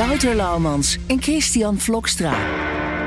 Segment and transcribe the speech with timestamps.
[0.00, 2.30] Wouter Laumans en Christian Vlokstra.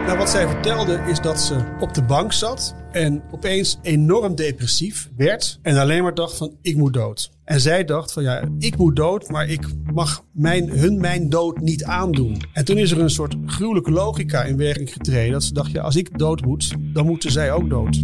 [0.05, 5.09] Nou, wat zij vertelde is dat ze op de bank zat en opeens enorm depressief
[5.17, 7.31] werd en alleen maar dacht van ik moet dood.
[7.45, 11.59] En zij dacht van ja, ik moet dood, maar ik mag mijn, hun mijn dood
[11.59, 12.41] niet aandoen.
[12.53, 15.81] En toen is er een soort gruwelijke logica in werking getreden dat ze dacht ja,
[15.81, 18.03] als ik dood moet, dan moeten zij ook dood.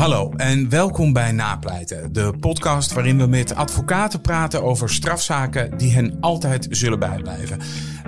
[0.00, 5.92] Hallo en welkom bij Napleiten, de podcast waarin we met advocaten praten over strafzaken die
[5.92, 7.60] hen altijd zullen bijblijven.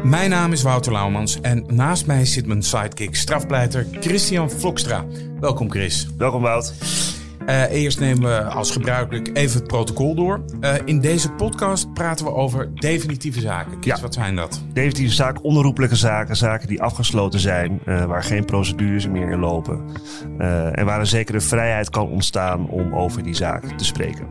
[0.02, 5.04] Mijn naam is Wouter Laumans en naast mij zit mijn sidekick strafpleiter Christian Vlokstra.
[5.40, 6.08] Welkom Chris.
[6.16, 6.74] Welkom Wout.
[7.48, 10.40] Uh, eerst nemen we als gebruikelijk even het protocol door.
[10.60, 13.72] Uh, in deze podcast praten we over definitieve zaken.
[13.80, 14.02] Chris, Ja.
[14.02, 14.62] wat zijn dat?
[14.72, 19.80] Definitieve zaken, onherroepelijke zaken, zaken die afgesloten zijn, eh, waar geen procedures meer in lopen.
[20.38, 24.26] Eh, en waar een zekere vrijheid kan ontstaan om over die zaak te spreken.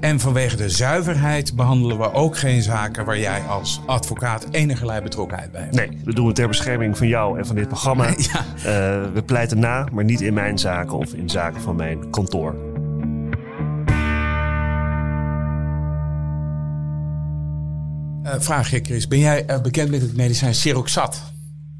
[0.00, 5.52] En vanwege de zuiverheid behandelen we ook geen zaken waar jij als advocaat enigerlei betrokkenheid
[5.52, 5.74] bij hebt.
[5.74, 8.08] Nee, dat doen we ter bescherming van jou en van dit programma.
[8.32, 8.44] Ja.
[8.56, 12.39] Eh, we pleiten na, maar niet in mijn zaken of in zaken van mijn kantoor.
[18.24, 21.32] Uh, vraag je Chris, ben jij uh, bekend met het medicijn Siroxat?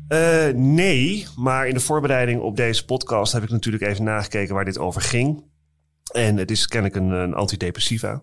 [0.09, 4.65] Uh, nee, maar in de voorbereiding op deze podcast heb ik natuurlijk even nagekeken waar
[4.65, 5.45] dit over ging.
[6.13, 8.23] En het is kennelijk een, een antidepressiva.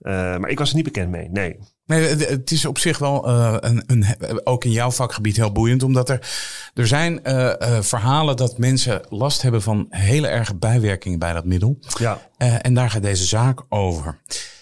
[0.00, 1.58] Uh, maar ik was er niet bekend mee, nee.
[1.88, 4.06] Nee, het is op zich wel uh, een, een,
[4.44, 5.82] ook in jouw vakgebied heel boeiend.
[5.82, 6.28] Omdat er,
[6.74, 11.78] er zijn uh, verhalen dat mensen last hebben van hele erge bijwerkingen bij dat middel.
[11.98, 12.20] Ja.
[12.36, 14.18] en daar gaat deze zaak over.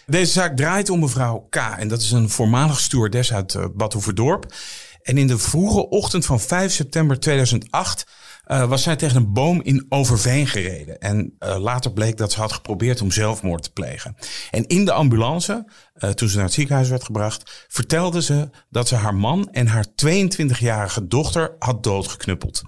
[0.07, 1.57] Deze zaak draait om mevrouw K.
[1.57, 4.55] En dat is een voormalig stewardess uit uh, Badhoevedorp.
[5.03, 8.07] En in de vroege ochtend van 5 september 2008
[8.47, 10.99] uh, was zij tegen een boom in Overveen gereden.
[10.99, 14.17] En uh, later bleek dat ze had geprobeerd om zelfmoord te plegen.
[14.51, 18.89] En in de ambulance, uh, toen ze naar het ziekenhuis werd gebracht, vertelde ze dat
[18.89, 22.63] ze haar man en haar 22-jarige dochter had doodgeknuppeld.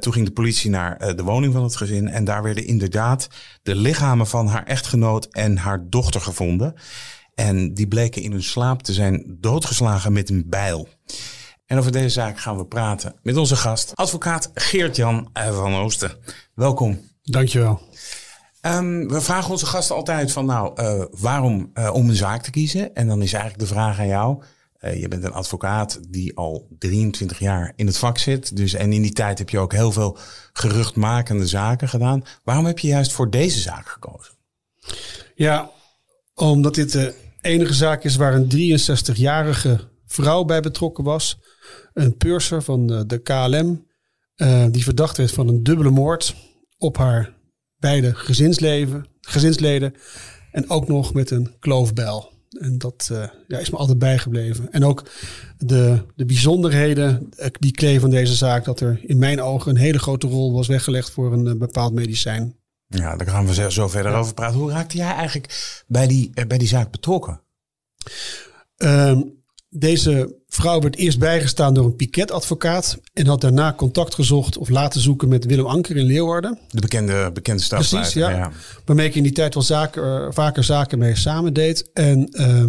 [0.00, 3.28] Toen ging de politie naar de woning van het gezin en daar werden inderdaad
[3.62, 6.74] de lichamen van haar echtgenoot en haar dochter gevonden.
[7.34, 10.88] En die bleken in hun slaap te zijn doodgeslagen met een bijl.
[11.68, 16.10] En over deze zaak gaan we praten met onze gast, advocaat Geert-Jan van Oosten.
[16.54, 17.00] Welkom.
[17.22, 17.80] Dankjewel.
[18.62, 22.50] Um, we vragen onze gasten altijd van nou, uh, waarom uh, om een zaak te
[22.50, 22.94] kiezen?
[22.94, 24.42] En dan is eigenlijk de vraag aan jou.
[24.80, 28.56] Uh, je bent een advocaat die al 23 jaar in het vak zit.
[28.56, 30.18] Dus, en in die tijd heb je ook heel veel
[30.52, 32.24] geruchtmakende zaken gedaan.
[32.44, 34.34] Waarom heb je juist voor deze zaak gekozen?
[35.34, 35.70] Ja,
[36.34, 41.38] omdat dit de enige zaak is waar een 63-jarige vrouw bij betrokken was.
[41.98, 43.86] Een purser van de, de KLM.
[44.36, 46.34] Uh, die verdacht werd van een dubbele moord
[46.78, 47.34] op haar
[47.76, 49.94] beide gezinsleven, gezinsleden.
[50.52, 52.32] En ook nog met een kloofbel.
[52.60, 54.72] En dat uh, ja, is me altijd bijgebleven.
[54.72, 55.10] En ook
[55.58, 58.64] de, de bijzonderheden die kleven van deze zaak.
[58.64, 61.92] Dat er in mijn ogen een hele grote rol was weggelegd voor een uh, bepaald
[61.92, 62.56] medicijn.
[62.86, 64.58] Ja, daar gaan we zo verder over praten.
[64.58, 67.40] Hoe raakte jij eigenlijk bij die, bij die zaak betrokken?
[68.76, 69.36] Um,
[69.70, 75.00] deze vrouw werd eerst bijgestaan door een piketadvocaat en had daarna contact gezocht of laten
[75.00, 76.58] zoeken met Willem Anker in Leeuwarden.
[76.70, 78.30] De bekende, bekende Precies, ja.
[78.30, 78.52] ja.
[78.84, 81.90] Waarmee ik in die tijd wel zaken, uh, vaker zaken mee samen deed.
[81.92, 82.64] En uh,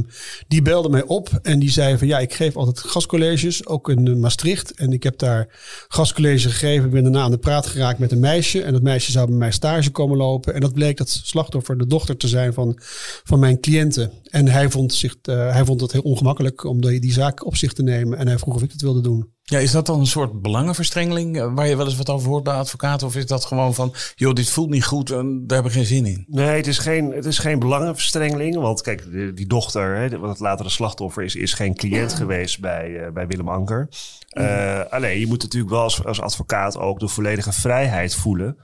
[0.47, 4.19] die belde mij op en die zei van ja, ik geef altijd gastcolleges, ook in
[4.19, 4.73] Maastricht.
[4.73, 5.47] En ik heb daar
[5.87, 6.85] gastcollege gegeven.
[6.85, 8.63] Ik ben daarna aan de praat geraakt met een meisje.
[8.63, 10.53] En dat meisje zou bij mij stage komen lopen.
[10.53, 12.77] En dat bleek dat slachtoffer de dochter te zijn van,
[13.23, 14.11] van mijn cliënten.
[14.29, 17.55] En hij vond, zich, uh, hij vond het heel ongemakkelijk om die, die zaak op
[17.55, 18.17] zich te nemen.
[18.17, 19.33] En hij vroeg of ik het wilde doen.
[19.43, 22.53] Ja, is dat dan een soort belangenverstrengeling waar je wel eens wat over hoort bij
[22.53, 23.07] advocaten?
[23.07, 25.87] Of is dat gewoon van, joh, dit voelt niet goed en daar hebben we geen
[25.87, 26.25] zin in?
[26.27, 28.55] Nee, het is geen, het is geen belangenverstrengeling.
[28.55, 32.59] Want kijk, die, die dochter, hè, wat later de slachtoffer is, is geen cliënt geweest
[32.59, 33.89] bij, uh, bij Willem Anker.
[34.33, 38.57] Uh, alleen, je moet natuurlijk wel als, als advocaat ook de volledige vrijheid voelen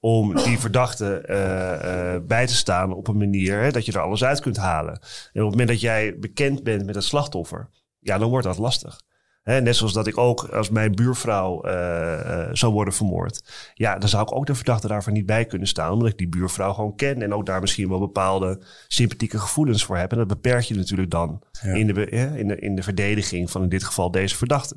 [0.00, 4.00] om die verdachte uh, uh, bij te staan op een manier hè, dat je er
[4.00, 4.92] alles uit kunt halen.
[4.92, 7.68] En op het moment dat jij bekend bent met het slachtoffer,
[8.02, 9.00] ja, dan wordt dat lastig.
[9.42, 13.44] Hè, net zoals dat ik ook, als mijn buurvrouw eh, eh, zou worden vermoord.
[13.74, 15.92] Ja, dan zou ik ook de verdachte daarvoor niet bij kunnen staan.
[15.92, 17.22] Omdat ik die buurvrouw gewoon ken.
[17.22, 20.12] En ook daar misschien wel bepaalde sympathieke gevoelens voor heb.
[20.12, 23.68] En dat beperk je natuurlijk dan in, de, in, de, in de verdediging van in
[23.68, 24.76] dit geval deze verdachte.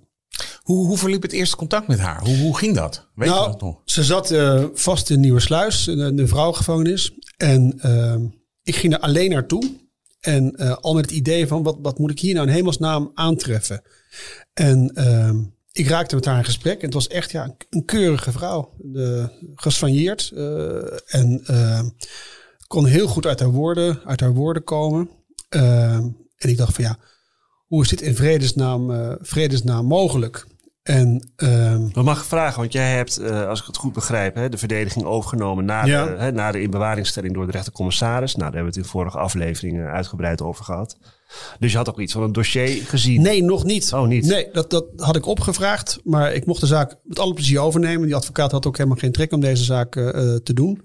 [0.62, 2.22] Hoe, hoe verliep het eerste contact met haar?
[2.22, 3.08] Hoe, hoe ging dat?
[3.16, 3.82] Weet je dat nou, nog?
[3.86, 7.14] ze zat eh, vast in Nieuwersluis, in een, een vrouwengevangenis.
[7.38, 8.26] En ehm,
[8.64, 9.85] ik ging er alleen naartoe.
[10.26, 13.82] En eh, al met het idee van, wat, moet ik hier nou in hemelsnaam aantreffen?
[14.54, 16.80] En ehm, ik raakte met haar in gesprek.
[16.80, 18.74] En het was echt ja, een, een keurige vrouw.
[18.78, 20.32] De, gesfanjeerd.
[20.36, 21.90] eh, en ehm,
[22.68, 25.10] kon heel goed uit haar woorden, uit haar woorden komen.
[25.50, 26.04] Ehm,
[26.38, 26.98] en ik dacht van ja,
[27.66, 30.48] hoe is dit in vredesnaam, eh, vredesnaam mogelijk?
[30.86, 32.60] En ehm, mag ik vragen?
[32.60, 36.06] Want jij hebt, eh, als ik het goed begrijp, hè, de verdediging overgenomen na, Ja.
[36.06, 38.36] de, hè, na de inbewaringstelling door de rechtercommissaris.
[38.36, 40.98] Nou, daar hebben we het in vorige afleveringen uitgebreid over gehad.
[41.60, 43.22] Dus je had ook iets van een dossier gezien.
[43.22, 43.94] Nee, nog niet.
[43.94, 44.26] Oh, niet?
[44.26, 46.00] Nee, dat, dat had ik opgevraagd.
[46.04, 48.06] Maar ik mocht de zaak met alle plezier overnemen.
[48.06, 50.82] Die advocaat had ook helemaal geen trek om deze zaak eh, eh, te doen.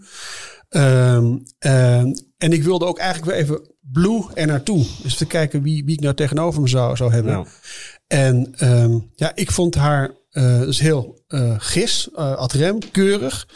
[0.68, 4.86] Ehm, ehm, en ik wilde ook eigenlijk weer even Blue er naartoe.
[5.02, 7.32] Dus te kijken wie, wie ik nou tegenover me zou, zou hebben.
[7.32, 7.46] Nou.
[8.12, 13.48] En ehm, ja, ik vond haar eh, dus heel eh, gis, eh ad rem, keurig.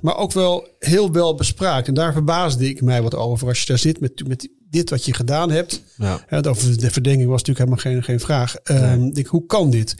[0.00, 1.88] maar ook wel heel wel bespraakt.
[1.88, 3.48] En daar verbaasde ik mij wat over.
[3.48, 5.82] Als je daar zit met, met dit wat je gedaan hebt.
[5.96, 6.24] Ja.
[6.28, 8.56] Ja, over de verdenking was natuurlijk helemaal geen, geen vraag.
[8.56, 9.94] Ehm, ik hoe kan dit?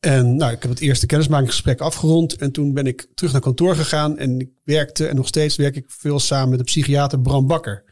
[0.00, 2.36] En nou, ik heb het eerste kennismakingsgesprek afgerond.
[2.36, 4.18] En toen ben ik terug naar kantoor gegaan.
[4.18, 7.84] En ik werkte, en nog steeds werk ik veel samen met de psychiater Bram Bakker.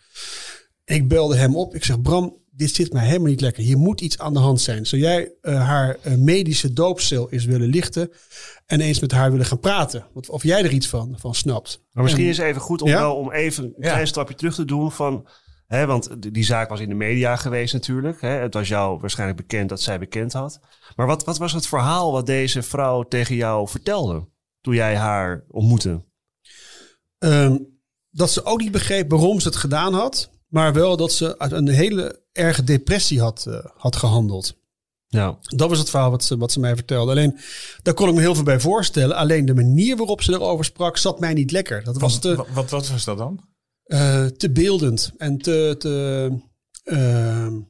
[0.84, 1.74] Ik belde hem op.
[1.74, 3.62] Ik zeg, Bram, dit zit mij helemaal niet lekker.
[3.62, 4.86] Hier moet iets aan de hand zijn.
[4.86, 8.10] Zou jij eh, haar eh, medische doopcel eens willen lichten?
[8.66, 10.06] En eens met haar willen gaan praten?
[10.12, 11.84] Wat- Of jij er iets van, van snapt?
[11.92, 12.98] Maar misschien En- is het even goed om, Ja?
[12.98, 13.90] wel, om even een Ja.
[13.92, 15.28] klein stapje terug te doen van...
[15.66, 18.20] Hè, want die- die zaak was in de media geweest natuurlijk.
[18.20, 18.28] Hè.
[18.28, 20.60] Het was jou waarschijnlijk bekend dat zij bekend had.
[20.96, 24.28] Maar wat, wat was het verhaal wat deze vrouw tegen jou vertelde...
[24.60, 26.04] toen jij haar ontmoette?
[27.18, 27.56] Ehm,
[28.10, 30.30] dat ze ook niet begreep waarom ze het gedaan had.
[30.48, 34.56] Maar wel dat ze uit een hele erge depressie had, eh, had gehandeld.
[35.06, 35.38] Ja.
[35.42, 37.10] Dat was het verhaal wat ze, wat ze mij vertelde.
[37.10, 37.38] Alleen,
[37.82, 39.16] daar kon ik me heel veel bij voorstellen.
[39.16, 41.84] Alleen de manier waarop ze erover sprak, zat mij niet lekker.
[41.84, 43.40] Dat was te, Wat, wat, wat was dat dan?
[43.84, 45.74] eh, te beeldend en te.
[45.78, 46.30] te
[46.84, 47.60] ehm,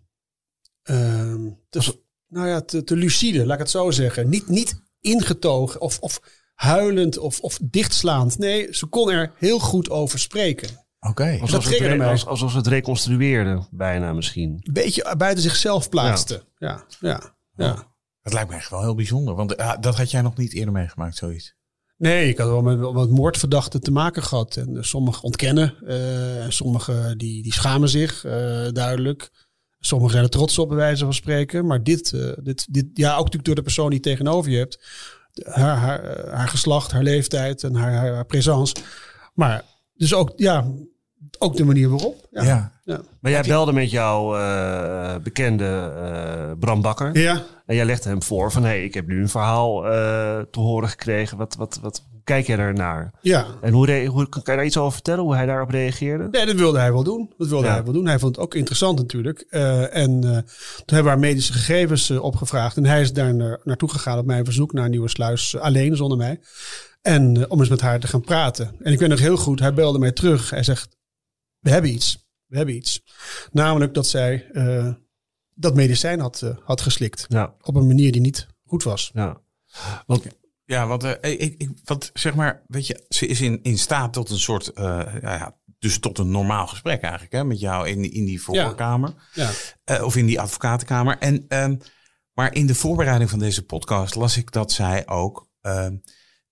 [0.82, 4.28] ehm, te- nou ja, te, te lucide, laat ik het zo zeggen.
[4.28, 6.20] Niet, niet ingetogen of, of
[6.54, 8.38] huilend of, of dichtslaand.
[8.38, 10.68] Nee, ze kon er heel goed over spreken.
[11.00, 11.38] Oké.
[11.40, 14.50] Alsof, ze het, als- alsof ze het reconstrueerde, bijna misschien.
[14.62, 16.44] Een beetje buiten zichzelf plaatste.
[16.56, 17.20] Ja, ja,
[17.56, 17.86] ja.
[18.22, 19.34] Dat lijkt me echt wel heel bijzonder.
[19.34, 21.54] Want eh, dat had jij nog niet eerder meegemaakt, zoiets.
[21.96, 24.56] Nee, ik had wel met, met moordverdachten te maken gehad.
[24.56, 25.74] En eh, sommigen ontkennen.
[25.86, 28.32] eh, en sommigen die, die schamen zich, eh,
[28.72, 29.30] duidelijk.
[29.80, 31.66] Sommigen zijn er trots op, bij wijze van spreken.
[31.66, 34.58] Maar dit, eh, dit, dit, ja, ook natuurlijk door de persoon die je tegenover je
[34.58, 34.86] hebt.
[35.44, 38.74] Haar, haar, haar geslacht, haar leeftijd en haar, haar, haar présence.
[39.34, 39.64] Maar
[39.98, 40.66] dus ook, ja,
[41.38, 42.26] ook de manier waarop.
[42.30, 42.42] Ja.
[42.42, 42.72] Ja.
[42.84, 43.00] Ja.
[43.20, 47.18] Maar jij belde met jouw eh, bekende eh, Bram Bakker.
[47.18, 47.42] ja.
[47.66, 48.62] En jij legde hem voor van...
[48.62, 49.90] hé, hey, ik heb nu een verhaal eh,
[50.50, 51.36] te horen gekregen.
[51.38, 53.10] Wat, wat, wat, kijk jij daarnaar?
[53.20, 53.46] ja.
[53.60, 55.24] En hoe, hoe kan je daar iets over vertellen?
[55.24, 56.28] Hoe hij daarop reageerde?
[56.30, 57.32] Nee, dat wilde hij wel doen.
[57.38, 57.72] Dat wilde Ja.
[57.72, 58.06] hij wel doen.
[58.06, 59.40] Hij vond het ook interessant natuurlijk.
[59.90, 60.32] En toen
[60.86, 62.76] hebben we haar medische gegevens opgevraagd.
[62.76, 65.56] En hij is daar naar, naartoe gegaan op mijn verzoek naar Nieuwe Sluis.
[65.58, 66.40] alleen, zonder mij.
[67.08, 68.74] En eh, om eens met haar te gaan praten.
[68.80, 70.50] En ik weet nog heel goed, hij belde mij terug.
[70.50, 70.96] Hij zegt,
[71.58, 72.26] we hebben iets.
[72.46, 73.02] We hebben iets.
[73.50, 74.92] Namelijk dat zij eh,
[75.54, 77.24] dat medicijn had, eh, had geslikt.
[77.28, 79.10] Ja, Op een manier die niet goed was.
[79.14, 79.40] ja.
[80.06, 80.26] Want,
[80.64, 84.30] Ja, want, ik, ik, wat zeg maar, weet je, ze is in, in staat tot
[84.30, 84.84] een soort, eh,
[85.22, 89.14] ja, ja, dus tot een normaal gesprek eigenlijk, hè, met jou in, in die voorkamer.
[89.32, 89.50] Ja.
[89.84, 91.18] Eh, of in die advocatenkamer.
[91.18, 91.76] En, ehm,
[92.32, 95.96] maar in de voorbereiding van deze podcast las ik dat zij ook ehm,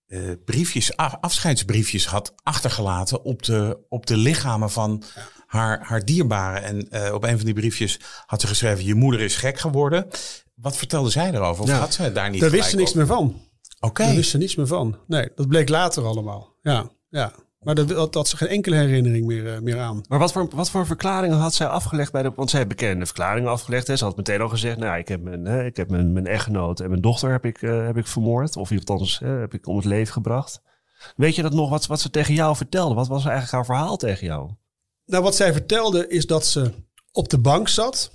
[0.07, 5.03] eh, briefjes, af- afscheidsbriefjes had achtergelaten op de, op de lichamen van
[5.45, 6.63] haar, haar dierbaren.
[6.63, 10.07] En eh, op een van die briefjes had ze geschreven: Je moeder is gek geworden.
[10.55, 11.63] Wat vertelde zij erover?
[11.63, 11.77] Of Ja.
[11.79, 13.41] had zij daar niet Daar wist ze niks meer van.
[13.79, 14.03] Oké.
[14.03, 14.97] Daar wist ze niets meer van.
[15.07, 16.53] Nee, dat bleek later allemaal.
[16.61, 17.31] Ja, ja.
[17.67, 20.03] Maar dat dat had ze geen enkele herinnering meer, eh, meer aan.
[20.07, 22.31] maar wat voor, wat voor verklaringen had zij afgelegd bij de...
[22.35, 23.87] Want zij heeft bekende verklaringen afgelegd.
[23.87, 23.95] Hè?
[23.95, 24.77] Ze had meteen al gezegd...
[24.77, 27.61] Nou, ik heb mijn, hè, ik heb mijn, mijn echtgenoot en mijn dochter heb ik,
[27.61, 28.55] eh, heb ik vermoord.
[28.55, 30.61] Of althans hè, heb ik om het leven gebracht.
[31.15, 32.95] Weet je dat nog, wat, wat ze tegen jou vertelde?
[32.95, 34.51] Wat was eigenlijk haar verhaal tegen jou?
[35.05, 36.73] Nou, wat zij vertelde is dat ze
[37.11, 38.11] op de bank zat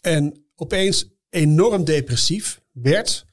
[0.00, 3.24] en opeens enorm depressief werd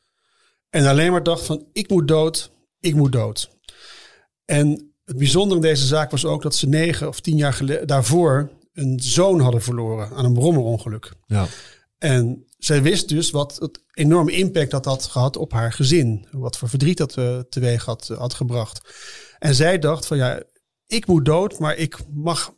[0.69, 3.57] en alleen maar dacht van ik moet dood, ik moet dood.
[4.45, 8.49] En het bijzondere in deze zaak was ook dat ze negen of tien jaar daarvoor
[8.73, 11.11] een zoon hadden verloren aan een brommerongeluk.
[11.25, 11.47] Ja.
[11.97, 16.27] En zij wist dus wat het enorme impact dat had gehad op haar gezin.
[16.31, 18.81] Wat voor verdriet dat uh, teweeg had, had gebracht.
[19.39, 20.43] En zij dacht van ja,
[20.87, 22.53] ik moet dood, maar ik mag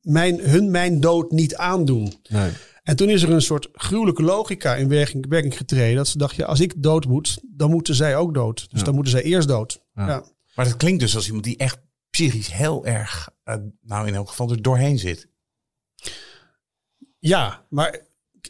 [0.00, 2.14] mijn, hun mijn dood niet aandoen.
[2.28, 2.50] Nee.
[2.82, 5.96] En toen is er een soort gruwelijke logica in werking, werking getreden.
[5.96, 8.66] Dat ze dacht, ja, als ik dood moet, dan moeten zij ook dood.
[8.70, 8.84] Dus Ja.
[8.84, 9.82] dan moeten zij eerst dood.
[9.94, 10.06] Ja.
[10.06, 10.24] Ja.
[10.56, 11.78] Maar dat klinkt dus als iemand die echt
[12.10, 15.28] psychisch heel erg, eh, nou in elk geval er doorheen zit.
[17.18, 18.00] Ja, maar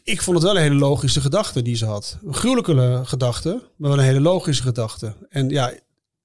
[0.03, 2.19] ik vond het wel een hele logische gedachte die ze had.
[2.23, 5.27] Een gruwelijke gedachte, maar wel een hele logische gedachte.
[5.29, 5.73] En ja,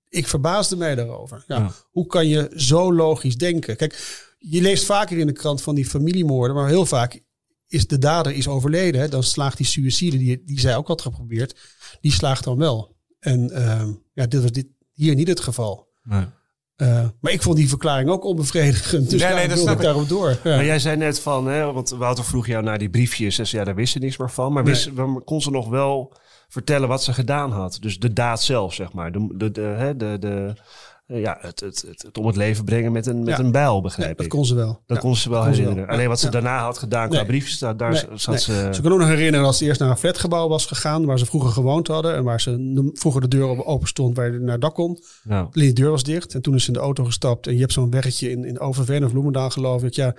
[0.08, 1.44] ik verbaasde mij daarover.
[1.46, 1.72] Ja, Ja.
[1.90, 3.76] Hoe kan je zo logisch denken?
[3.76, 7.22] Kijk, je leest vaker in de krant van die familiemoorden, maar heel vaak
[7.66, 9.00] is de dader is overleden.
[9.00, 9.08] Hè?
[9.08, 11.60] Dan slaagt die suïcide, die, die zij ook had geprobeerd,
[12.00, 12.96] die slaagt dan wel.
[13.18, 15.88] En ehm, ja, dit was dit, hier niet het geval.
[16.02, 16.24] Nee.
[16.76, 19.10] Eh, maar ik vond die verklaring ook onbevredigend.
[19.10, 20.28] Dus Nee, nee, dat snap ik daarop door.
[20.28, 20.38] Ja.
[20.56, 23.38] Maar jij zei net van, hè, want Wouter vroeg jou naar die briefjes.
[23.38, 24.52] En ze, ja, daar wist ze niks meer van.
[24.52, 24.72] Maar Nee.
[24.72, 26.12] wist, maar kon ze nog wel
[26.48, 27.76] vertellen wat ze gedaan had?
[27.80, 29.12] Dus de daad zelf, zeg maar.
[29.12, 30.54] De, de, de, hè, de, de,
[31.20, 33.38] ja, het, het, het, het om het leven brengen met een, met Ja.
[33.44, 34.30] een bijl, Nee, begrijp dat ik.
[34.32, 34.82] kon ze wel.
[34.86, 35.02] Dat Ja.
[35.02, 35.86] kon ze wel ze herinneren.
[35.86, 35.94] wel.
[35.94, 36.30] Alleen wat ze Ja.
[36.32, 37.26] daarna had gedaan qua Nee.
[37.26, 38.68] briefjes, daar, daar Nee, zat ze...
[38.72, 41.26] Ze kan ook nog herinneren als ze eerst naar een flatgebouw was gegaan, waar ze
[41.26, 44.38] vroeger gewoond hadden en waar ze de- vroeger de deur op- open stond waar je
[44.38, 44.98] naar dak kon.
[45.28, 47.60] Alleen die deur was dicht en toen is ze in de auto gestapt en je
[47.60, 49.92] hebt zo'n weggetje in, in Overveen of Bloemendaal geloof ik.
[49.94, 50.14] Ja,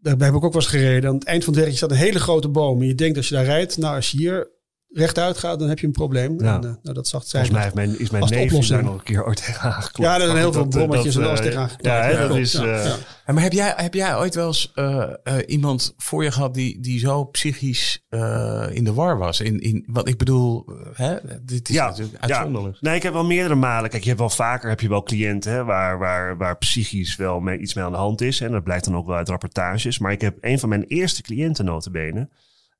[0.00, 1.08] daar heb ik ook wel eens gereden.
[1.10, 3.28] Aan het eind van het weggetje staat een hele grote boom en je denkt als
[3.28, 4.50] je daar rijdt, nou als je hier
[4.96, 6.42] rechtuit gaat, dan heb je een probleem.
[6.42, 6.54] Ja.
[6.54, 7.30] En, eh, nou, dat zag zij.
[7.44, 8.80] Volgens mij heeft mijn, is mijn neef oplossing.
[8.80, 10.10] daar nog een keer ooit tegen aangeklopt.
[10.10, 11.86] Ja, er zijn heel veel brommetjes en eh, alles tegen aangeklopt.
[11.86, 12.40] Ja, dat klopt.
[12.40, 12.52] is...
[12.52, 12.96] Ja, eh, ja.
[13.26, 16.54] Ja, maar heb jij, heb jij ooit wel eens eh, eh, iemand voor je gehad
[16.54, 19.40] die, die zo psychisch eh, in de war was?
[19.40, 22.34] In, in, wat ik bedoel, eh, hè, dit is Ja, natuurlijk ja.
[22.34, 22.80] uitzonderlijk.
[22.80, 23.90] Nee, ik heb wel meerdere malen.
[23.90, 27.40] Kijk, je hebt wel vaker heb je wel cliënten hè, waar, waar, waar psychisch wel
[27.40, 28.40] mee, iets mee aan de hand is.
[28.40, 29.98] En dat blijkt dan ook wel uit rapportages.
[29.98, 32.28] Maar ik heb een van mijn eerste cliënten notabene.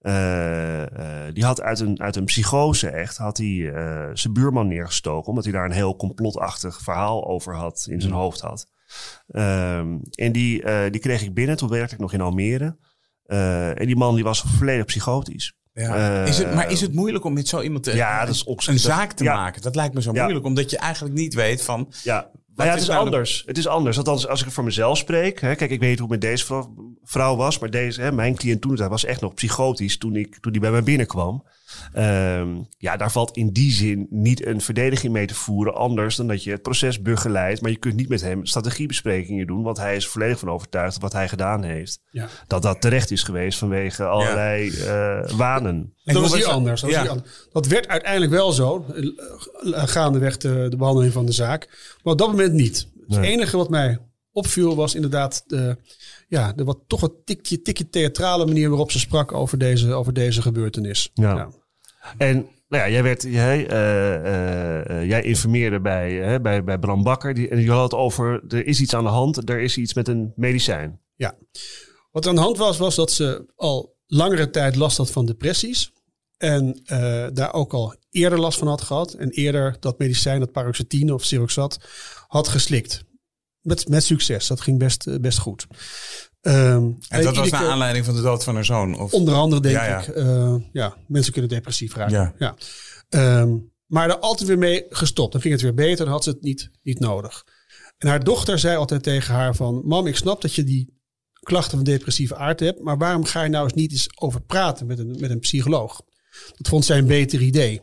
[0.06, 4.68] Eh, eh, die had uit een, uit een psychose echt, had hij eh, zijn buurman
[4.68, 5.28] neergestoken.
[5.28, 8.66] Omdat hij daar een heel complotachtig verhaal over had, in zijn hoofd had.
[9.28, 12.76] Ehm, en die, die kreeg ik binnen, toen werkte ik nog in Almere.
[13.74, 15.54] En die man die was volledig psychotisch.
[15.72, 16.24] Ja.
[16.24, 18.60] Is het, maar is het moeilijk om met zo iemand te, Ja, dat is ook-
[18.66, 19.34] een dat- zaak te ja.
[19.34, 19.62] maken?
[19.62, 21.92] Dat lijkt me zo moeilijk, omdat je eigenlijk niet weet van...
[22.02, 23.42] Ja, nou ja, het is nou de- anders.
[23.46, 23.98] Het is anders.
[23.98, 25.40] Althans, als ik voor mezelf spreek.
[25.40, 26.44] Hè, kijk, ik weet hoe het met deze
[27.08, 27.58] vrouw, was.
[27.58, 30.60] Maar deze, hè, mijn cliënt toen hij was echt nog psychotisch toen ik toen die
[30.60, 31.44] bij mij binnenkwam.
[31.92, 32.48] Ehm,
[32.78, 35.74] ja, daar valt in die zin niet een verdediging mee te voeren.
[35.74, 37.60] Anders dan dat je het proces begeleidt.
[37.60, 39.62] Maar je kunt niet met hem strategiebesprekingen doen.
[39.62, 42.00] Want hij is volledig van overtuigd wat hij gedaan heeft.
[42.10, 42.28] Ja.
[42.46, 45.94] Dat dat terecht is geweest vanwege allerlei eh, wanen.
[46.04, 46.80] En dat was hier anders.
[46.80, 47.04] Dat, was Ja.
[47.04, 47.48] hier anders.
[47.52, 51.68] dat werd uiteindelijk wel zo, eh, gaandeweg de, de behandeling van de zaak.
[52.02, 52.88] Maar op dat moment niet.
[53.08, 53.98] Het enige wat mij
[54.36, 55.76] opviel was inderdaad de,
[56.28, 60.12] ja, de wat, toch wat tikje, tikje theatrale manier waarop ze sprak over deze, over
[60.12, 61.10] deze gebeurtenis.
[61.14, 61.48] Ja.
[62.18, 66.78] En nou ja, jij, werd, jij, eh, eh, eh, jij informeerde bij, hè, bij, bij
[66.78, 67.34] Bram Bakker.
[67.34, 69.50] Die, en je had het over, er is iets aan de hand.
[69.50, 71.00] Er is iets met een medicijn.
[71.14, 71.34] Ja.
[72.10, 75.26] Wat er aan de hand was, was dat ze al langere tijd last had van
[75.26, 75.92] depressies.
[76.36, 79.12] En eh, daar ook al eerder last van had gehad.
[79.12, 81.78] En eerder dat medicijn, dat paroxetine of Siroxat,
[82.26, 83.04] had geslikt.
[83.66, 84.46] Met, met succes.
[84.46, 85.66] Dat ging best, eh, best goed.
[86.40, 86.56] Ehm,
[87.08, 88.98] En dat was naar keer- aanleiding van de dood van haar zoon?
[88.98, 89.12] Of?
[89.12, 90.00] Onder andere denk Ja, ja.
[90.00, 92.14] ik, eh, ja, mensen kunnen depressief raken.
[92.14, 92.34] Ja.
[92.38, 92.54] Ja.
[93.08, 93.56] Ehm,
[93.86, 95.32] maar er altijd weer mee gestopt.
[95.32, 97.44] Dan ging het weer beter, dan had ze het niet, niet nodig.
[97.98, 99.82] En haar dochter zei altijd tegen haar van...
[99.84, 100.94] Mam, ik snap dat je die
[101.40, 102.80] klachten van depressieve aard hebt...
[102.80, 106.00] maar waarom ga je nou eens niet eens over praten met een, met een psycholoog?
[106.56, 107.80] Dat vond zij een beter idee.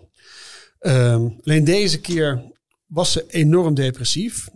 [0.80, 2.52] Ehm, alleen deze keer
[2.86, 4.48] was ze enorm depressief.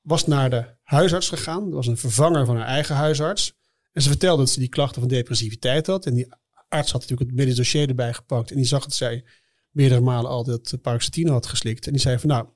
[0.00, 1.64] Was naar de huisarts gegaan.
[1.64, 3.54] Dat was een vervanger van haar eigen huisarts.
[3.92, 6.06] En ze vertelde dat ze die klachten van depressiviteit had.
[6.06, 6.26] En die
[6.68, 8.50] arts had natuurlijk het medisch dossier erbij gepakt.
[8.50, 9.24] En die zag dat zij
[9.70, 11.86] meerdere malen al dat paroxetine had geslikt.
[11.86, 12.46] En die zei van nou,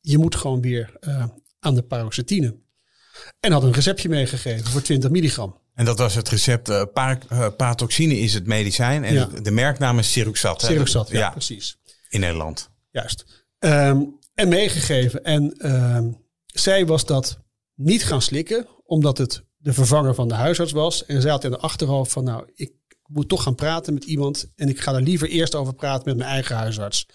[0.00, 1.24] je moet gewoon weer eh,
[1.60, 2.56] aan de paroxetine.
[3.40, 5.58] En had een receptje meegegeven voor 20 milligram.
[5.74, 6.68] En dat was het recept.
[6.68, 9.04] eh par, eh, Paratoxine is het medicijn.
[9.04, 9.24] En Ja.
[9.24, 10.62] de, de merknaam is Siruxat.
[10.62, 11.78] Siruxat, ja, ja, precies.
[12.08, 12.70] in Nederland.
[12.90, 13.46] Juist.
[13.58, 14.02] Ehm,
[14.34, 15.24] en meegegeven.
[15.24, 16.10] En ehm,
[16.46, 17.38] zij was dat
[17.80, 21.06] niet gaan slikken, omdat het de vervanger van de huisarts was.
[21.06, 22.72] En zij had in de achterhoofd van, nou, ik
[23.06, 24.50] moet toch gaan praten met iemand.
[24.56, 27.06] En ik ga er liever eerst over praten met mijn eigen huisarts.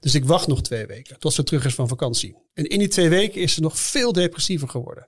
[0.00, 2.36] Dus ik wacht nog twee weken, tot ze terug is van vakantie.
[2.54, 5.06] En in die twee weken is ze nog veel depressiever geworden.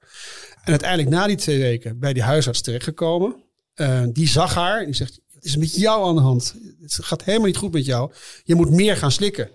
[0.64, 3.44] En uiteindelijk na die twee weken bij die huisarts terechtgekomen.
[3.75, 6.54] Eh, die zag haar en die zegt, wat is met jou aan de hand?
[6.80, 8.12] Het gaat helemaal niet goed met jou.
[8.44, 9.50] Je moet meer gaan slikken.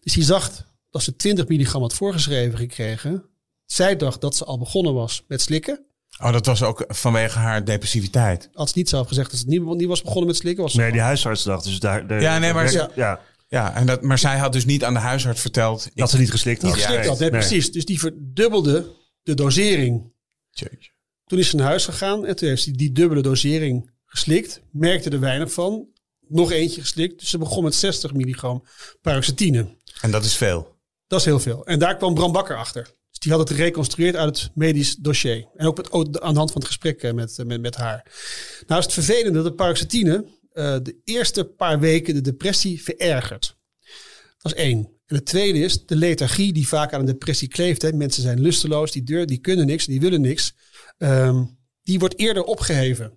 [0.00, 3.31] Dus die zag dat ze 20 milligram had voorgeschreven gekregen.
[3.72, 5.84] Zij dacht dat ze al begonnen was met slikken.
[6.20, 8.48] Oh, dat was ook vanwege haar depressiviteit.
[8.52, 10.62] Had ze niet zelf gezegd dat ze niet, niet was begonnen met slikken.
[10.62, 12.20] Was Nee, die huisarts dacht dus daar...
[12.20, 15.00] Ja, nee, maar ze- ja, Ja, en dat, maar zij had dus niet aan de
[15.00, 15.88] huisarts verteld.
[15.94, 16.80] dat ze niet geslikt niet had.
[16.80, 17.18] geslikt Ja, had.
[17.18, 17.40] Nee, nee.
[17.40, 17.72] precies.
[17.72, 20.12] Dus die verdubbelde de dosering.
[20.50, 20.90] Jeetje.
[21.24, 24.62] Toen is ze naar huis gegaan en toen heeft ze die dubbele dosering geslikt.
[24.70, 25.86] Merkte er weinig van.
[26.28, 27.20] Nog eentje geslikt.
[27.20, 28.64] Dus ze begon met 60 milligram
[29.00, 29.76] paroxetine.
[30.00, 30.76] En dat is veel.
[31.06, 31.66] Dat is heel veel.
[31.66, 33.00] En daar kwam Bram Bakker achter.
[33.22, 35.48] Die had het gereconstrueerd uit het medisch dossier.
[35.56, 38.12] En ook, ook aan de hand van het gesprek eh, met, eh, met, met haar.
[38.66, 43.56] Nou is het vervelende dat de paroxetine eh, de eerste paar weken de depressie verergert.
[44.38, 44.78] Dat is één.
[45.06, 47.82] En het tweede is de lethargie die vaak aan een depressie kleeft.
[47.82, 47.92] Hè.
[47.92, 50.54] Mensen zijn lusteloos, die, die kunnen niks, die willen niks.
[50.98, 51.44] Ehm,
[51.82, 53.08] die wordt eerder opgeheven.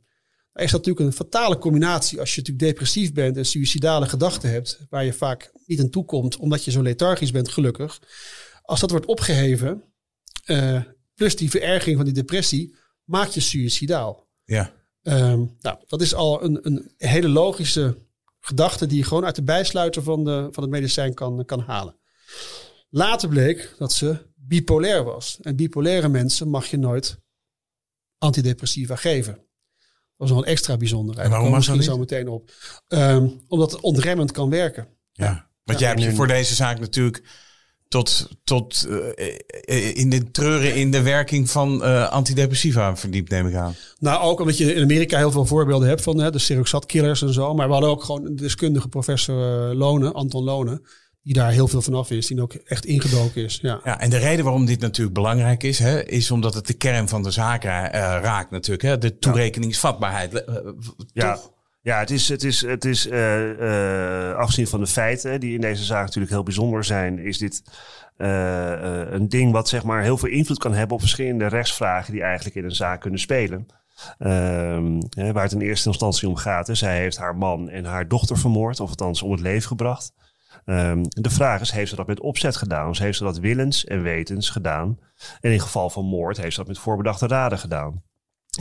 [0.54, 4.50] Dan is dat natuurlijk een fatale combinatie als je natuurlijk depressief bent en suïcidale gedachten
[4.50, 8.00] hebt, waar je vaak niet aan toe komt omdat je zo lethargisch bent, gelukkig.
[8.62, 9.84] Als dat wordt opgeheven,
[10.46, 10.82] eh,
[11.14, 14.28] plus die verergering van die depressie, maak je suïcidaal.
[14.44, 14.74] Ja.
[15.02, 17.98] Ehm, nou, dat is al een, een hele logische
[18.40, 21.96] gedachte die je gewoon uit de bijsluiter van, de, van het medicijn kan, kan halen.
[22.90, 25.38] Later bleek dat ze bipolair was.
[25.42, 27.20] En bipolaire mensen mag je nooit
[28.18, 29.34] antidepressiva geven.
[29.34, 29.44] Dat
[30.18, 31.18] was nog een extra bijzonder.
[31.18, 32.52] En waarom we dat misschien zo meteen op.
[32.88, 34.88] Ehm, omdat het ontremmend kan werken.
[35.12, 35.54] ja.
[35.64, 37.24] Want jij hebt je voor deze zaak natuurlijk
[37.88, 39.28] tot, tot eh,
[39.66, 43.76] eh, in de treuren in de werking van eh, antidepressiva verdiept, neem ik aan.
[44.00, 47.34] Nou, ook omdat je in Amerika heel veel voorbeelden hebt van hè, de Seroxat-killers en
[47.34, 47.54] zo.
[47.54, 49.36] Maar we hadden ook gewoon een deskundige professor
[49.76, 50.82] Lonen, Anton Lonen,
[51.24, 53.60] die daar heel veel vanaf is, die ook echt ingedoken is.
[53.62, 53.80] Ja.
[53.84, 57.08] Ja, en de reden waarom dit natuurlijk belangrijk is, hè, is omdat het de kern
[57.10, 58.88] van de zaak ra- eh, raakt natuurlijk.
[58.88, 60.44] Hè, de toerekeningsvatbaarheid.
[61.14, 61.52] Ja, toch?
[61.86, 65.84] Ja het is, het is, het is eh, afgezien van de feiten die in deze
[65.84, 67.64] zaak natuurlijk heel bijzonder zijn, is dit
[68.18, 72.22] eh, een ding wat zeg maar heel veel invloed kan hebben op verschillende rechtsvragen die
[72.22, 73.66] eigenlijk in een zaak kunnen spelen.
[74.18, 75.00] Ehm,
[75.34, 76.68] waar het in eerste instantie om gaat.
[76.68, 76.76] Hè.
[76.76, 80.14] Zij heeft haar man en haar dochter vermoord, of althans om het leven gebracht.
[80.66, 82.96] Ehm, de vraag is, heeft ze dat met opzet gedaan?
[82.98, 85.00] Heeft ze dat willens en wetens gedaan?
[85.42, 88.04] En in geval van moord heeft ze dat met voorbedachte raden gedaan.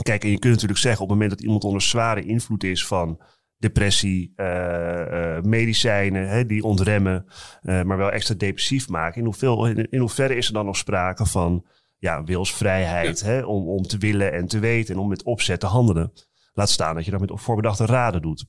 [0.01, 2.87] Kijk, en je kunt natuurlijk zeggen op het moment dat iemand onder zware invloed is
[2.87, 3.21] van
[3.57, 7.25] depressie, eh, eh, medicijnen hè, die ontremmen,
[7.61, 9.19] eh, maar wel extra depressief maken.
[9.19, 11.65] In, hoeveel, in, in hoeverre is er dan nog sprake van
[11.97, 15.65] ja, wilsvrijheid hè, om, om te willen en te weten en om met opzet te
[15.65, 16.11] handelen?
[16.53, 18.45] Laat staan dat je dat met voorbedachte raden doet.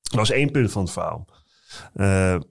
[0.00, 1.28] Dat is één punt van het verhaal.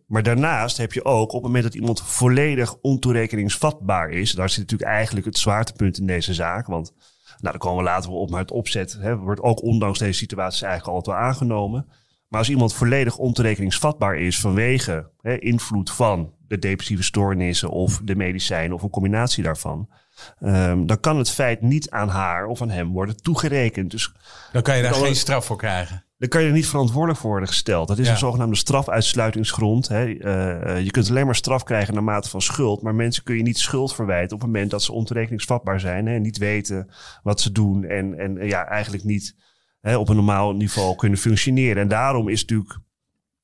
[0.08, 4.60] Maar daarnaast heb je ook op het moment dat iemand volledig ontoerekeningsvatbaar is, daar zit
[4.60, 6.68] natuurlijk eigenlijk het zwaartepunt in deze zaak.
[6.68, 6.94] Want
[7.40, 10.66] nou, daar komen we later op, maar het opzet hè, wordt ook ondanks deze situatie
[10.66, 11.86] eigenlijk altijd wel aangenomen.
[12.28, 18.16] Maar als iemand volledig ontoerekeningsvatbaar is vanwege hè, invloed van de depressieve stoornissen of de
[18.16, 19.90] medicijnen of een combinatie daarvan,
[20.40, 23.92] um, dan kan het feit niet aan haar of aan hem worden toegerekend.
[23.92, 24.14] Dus
[24.52, 26.07] Dan kan je daar geen straf voor krijgen.
[26.18, 27.88] Dan kan je er niet verantwoordelijk voor worden gesteld.
[27.88, 28.12] Dat is Ja.
[28.12, 29.88] een zogenaamde strafuitsluitingsgrond.
[29.88, 30.06] Hè.
[30.06, 32.82] Eh, je kunt alleen maar straf krijgen naar mate van schuld.
[32.82, 36.06] Maar mensen kun je niet schuld verwijten op het moment dat ze ontoerekeningsvatbaar zijn.
[36.06, 36.90] Hè, en niet weten
[37.24, 37.84] wat ze doen.
[37.84, 39.36] En, en ja, eigenlijk niet
[39.82, 41.82] hè, op een normaal niveau kunnen functioneren.
[41.82, 42.80] En daarom is natuurlijk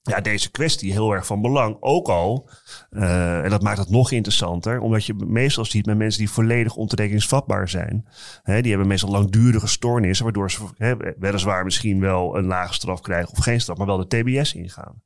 [0.06, 1.78] ja, deze kwestie heel erg van belang.
[1.80, 2.50] Ook al,
[2.90, 6.76] eh, en dat maakt het nog interessanter, omdat je meestal ziet met mensen die volledig
[6.76, 8.08] ontoerekeningsvatbaar zijn.
[8.44, 13.02] Hè, die hebben meestal langdurige stoornissen, waardoor ze hè, weliswaar misschien wel een lage straf
[13.02, 15.02] krijgen of geen straf, maar wel de TBS ingaan.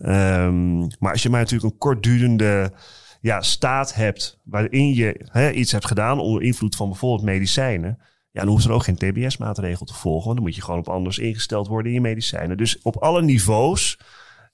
[0.00, 2.72] Ehm, maar als je maar natuurlijk een kortdurende
[3.20, 7.98] ja, staat hebt waarin je hè, iets hebt gedaan onder invloed van bijvoorbeeld medicijnen.
[8.32, 10.24] Ja, dan hoeft er ook geen TBS-maatregel te volgen.
[10.24, 12.56] Want dan moet je gewoon op anders ingesteld worden in je medicijnen.
[12.56, 13.98] Dus op alle niveaus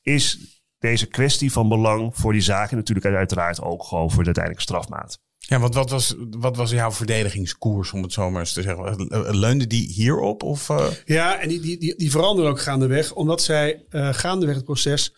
[0.06, 0.38] is
[0.78, 2.70] deze kwestie van belang voor die zaak.
[2.70, 5.18] En natuurlijk uiteraard ook gewoon voor de uiteindelijke strafmaat.
[5.38, 9.36] Ja, want wat was, wat was jouw verdedigingskoers, om het zo maar eens te zeggen?
[9.38, 10.42] Leunde die hierop?
[10.42, 10.86] Of, uh...
[11.04, 15.14] Ja, en die, die, die, die veranderde ook gaandeweg, omdat zij uh, gaandeweg het proces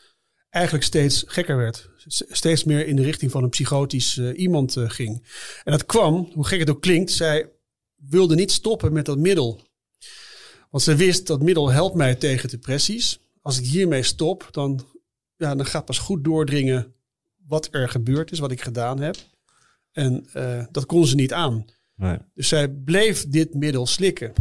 [0.50, 1.90] eigenlijk steeds gekker werd.
[2.28, 5.26] Steeds meer in de richting van een psychotisch uh, iemand uh, ging.
[5.64, 7.50] En dat kwam, hoe gek het ook klinkt, zij
[7.96, 9.60] wilde niet stoppen met dat middel.
[10.70, 13.18] Want ze wist dat middel helpt mij tegen depressies.
[13.42, 14.86] Als ik hiermee stop, dan,
[15.36, 16.94] ja, dan gaat pas goed doordringen
[17.46, 19.16] wat er gebeurd is, wat ik gedaan heb.
[19.92, 21.64] En uh, dat kon ze niet aan.
[21.94, 22.18] Nee.
[22.34, 24.32] Dus zij bleef dit middel slikken.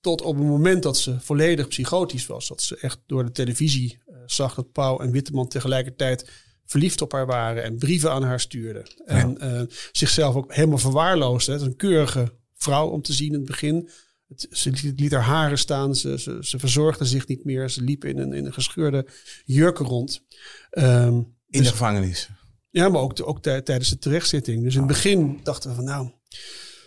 [0.00, 2.48] Tot op het moment dat ze volledig psychotisch was.
[2.48, 6.30] Dat ze echt door de televisie uh, zag dat Pauw en Witteman tegelijkertijd
[6.64, 7.62] verliefd op haar waren.
[7.62, 8.82] En brieven aan haar stuurden.
[8.96, 9.04] Ja.
[9.04, 9.62] En uh,
[9.92, 11.52] zichzelf ook helemaal verwaarloosde.
[11.52, 13.88] Het is een keurige vrouw om te zien in het begin.
[14.28, 15.94] Het, ze liet, haar haren staan.
[15.94, 17.70] Ze, ze, ze, verzorgde zich niet meer.
[17.70, 19.06] Ze liep in een, in een gescheurde
[19.44, 20.24] jurken rond.
[20.70, 22.28] Um, in de gevangenis.
[22.70, 24.62] Ja, maar ook, ook tijdens de terechtzitting.
[24.62, 26.10] Dus in het begin dachten we van nou,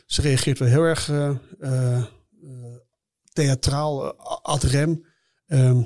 [0.06, 2.06] Ze reageert wel heel erg eh, eh, eh,
[3.34, 5.06] theatraal, ad rem.
[5.46, 5.82] Ehm,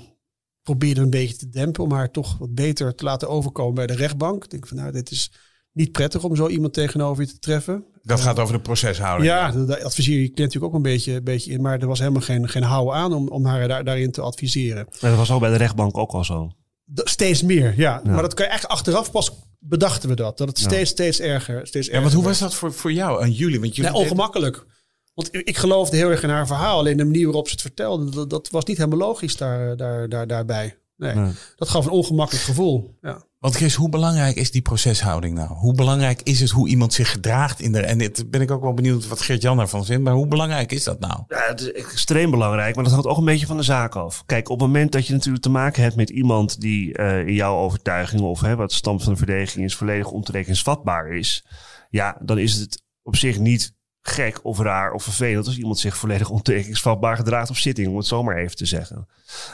[0.62, 3.96] probeerde een beetje te dempen om haar toch wat beter te laten overkomen bij de
[3.96, 4.44] rechtbank.
[4.44, 5.32] Ik denk van nou, dit is
[5.72, 7.86] niet prettig om zo iemand tegenover je te treffen.
[8.06, 9.32] Dat gaat over de proceshouding.
[9.32, 11.62] Ja, daar adviseer je natuurlijk ook een beetje, een beetje in.
[11.62, 14.78] Maar er was helemaal geen, geen hou aan om, om haar daar, daarin te adviseren.
[14.78, 16.52] En dat was ook bij de rechtbank ook al zo.
[16.94, 18.02] Steeds meer, ja.
[18.04, 20.38] Maar dat kan je echt achteraf pas bedachten we dat.
[20.38, 23.32] Dat het steeds, steeds erger, steeds Ja, want hoe was dat voor, voor jou en
[23.32, 23.60] jullie?
[23.60, 24.66] Want jullie Nee, ongemakkelijk.
[25.14, 26.78] Want ik ik geloofde heel erg in haar verhaal.
[26.78, 30.10] Alleen de manier waarop ze het vertelde, dat, dat was niet helemaal logisch daar, daar,
[30.10, 30.78] daar, daarbij.
[30.98, 31.32] Nee, Nee.
[31.56, 32.98] dat gaf een ongemakkelijk gevoel.
[33.02, 33.24] Ja.
[33.46, 35.50] Want Chris, hoe belangrijk is die proceshouding nou?
[35.50, 37.80] Hoe belangrijk is het hoe iemand zich gedraagt in de...
[37.80, 40.04] En dit ben ik ook wel benieuwd wat Geert-Jan daarvan vindt.
[40.04, 41.24] Maar hoe belangrijk is dat nou?
[41.28, 44.24] Ja, het is extreem belangrijk, maar dat hangt ook een beetje van de zaak af.
[44.26, 47.34] Kijk, op het moment dat je natuurlijk te maken hebt met iemand die eh, in
[47.34, 51.46] jouw overtuiging of hè, wat stand van de verdediging is, volledig ontoerekeningsvatbaar is,
[51.90, 53.74] ja, dan is het op zich niet
[54.08, 58.06] gek of raar of vervelend als iemand zich volledig ontoerekeningsvatbaar gedraagt op zitting, om het
[58.06, 59.08] zo maar even te zeggen.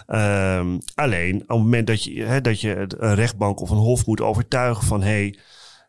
[0.08, 4.06] Ehm, alleen, op het moment dat je, hè, dat je een rechtbank of een hof
[4.06, 5.40] moet overtuigen van, hey,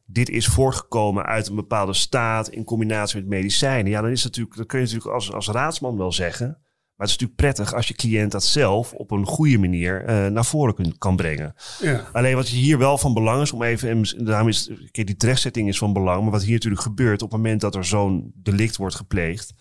[0.06, 3.90] dit is voortgekomen uit een bepaalde staat in combinatie met medicijnen.
[3.90, 6.58] Ja, dan, is natuurlijk, dan kun je natuurlijk als, als raadsman wel zeggen.
[6.96, 10.26] Maar het is natuurlijk prettig als je cliënt dat zelf op een goede manier eh,
[10.26, 11.54] naar voren kan brengen.
[11.80, 12.08] Ja.
[12.12, 15.68] Alleen wat hier wel van belang is, om even, en daarom is kijk, die terechtzetting
[15.68, 16.22] is van belang.
[16.22, 19.52] Maar wat hier natuurlijk gebeurt op het moment dat er zo'n delict wordt gepleegd.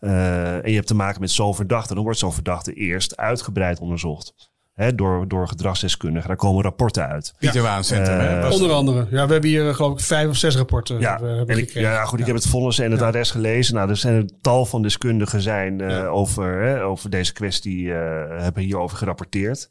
[0.00, 3.78] eh, en je hebt te maken met zo'n verdachte, dan wordt zo'n verdachte eerst uitgebreid
[3.80, 4.49] onderzocht.
[4.80, 6.28] Hè, door, door gedragsdeskundigen.
[6.28, 7.34] Daar komen rapporten uit.
[7.38, 8.40] Pieter Waan Centrum, hè?
[8.40, 9.06] Eh, Onder andere.
[9.10, 11.64] Ja, we hebben hier eh, geloof ik vijf of zes rapporten Ja, hebben, hebben ik,
[11.66, 11.90] gekregen.
[11.90, 13.74] ja, goed, ik heb het vonnis en het arrest gelezen.
[13.74, 16.06] Nou, er zijn een tal van deskundigen zijn, eh, Ja.
[16.06, 19.68] over, hè, over deze kwestie, eh, hebben hierover gerapporteerd.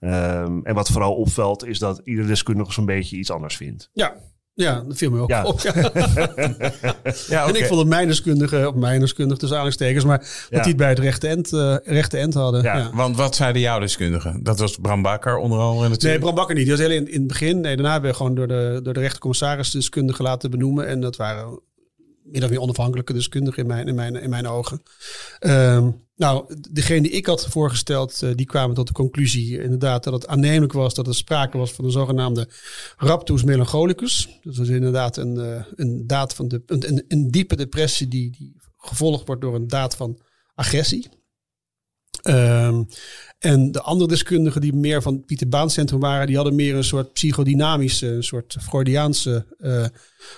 [0.00, 3.90] Ehm, en wat vooral opvalt is dat ieder deskundige zo'n beetje iets anders vindt.
[3.92, 4.12] Ja,
[4.54, 5.44] ja, dat viel me ook Ja.
[5.44, 5.60] op.
[5.60, 5.72] Ja.
[7.28, 10.18] ja, En ik vond dat mijn deskundige, of mijn deskundige tussen aanhalingstekens, maar
[10.50, 12.62] dat die het bij het rechte end, eh, rechte end hadden.
[12.62, 12.90] Ja.
[12.94, 14.42] Want wat zeiden jouw deskundigen?
[14.42, 16.20] Dat was Bram Bakker onder andere Nee, natuurlijk.
[16.22, 16.64] Bram Bakker niet.
[16.66, 17.60] Die was heel in, in het begin.
[17.60, 20.86] Nee, daarna hebben we gewoon door de, door de rechtercommissaris deskundigen laten benoemen.
[20.86, 21.60] En dat waren
[22.24, 24.82] min of meer onafhankelijke deskundigen in mijn, in mijn, in mijn ogen.
[25.38, 30.12] Ehm, nou, degene die ik had voorgesteld, eh, die kwamen tot de conclusie inderdaad dat
[30.12, 32.48] het aannemelijk was dat er sprake was van een zogenaamde
[32.96, 34.38] raptus melancholicus.
[34.42, 38.30] Dus dat is inderdaad een, eh, een daad van de, een, een diepe depressie die,
[38.30, 40.20] die gevolgd wordt door een daad van
[40.54, 41.08] agressie.
[42.22, 42.82] Ehm,
[43.38, 46.74] en de andere deskundigen die meer van het Pieter Baan Centrum waren, die hadden meer
[46.74, 49.84] een soort psychodynamische, een soort Freudiaanse eh,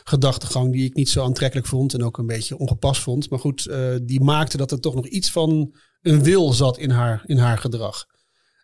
[0.05, 3.31] gedachtegang die ik niet zo aantrekkelijk vond en ook een beetje ongepast vond.
[3.31, 6.91] Maar goed, eh, die maakte dat er toch nog iets van een wil zat in
[6.91, 8.07] haar, in haar gedrag.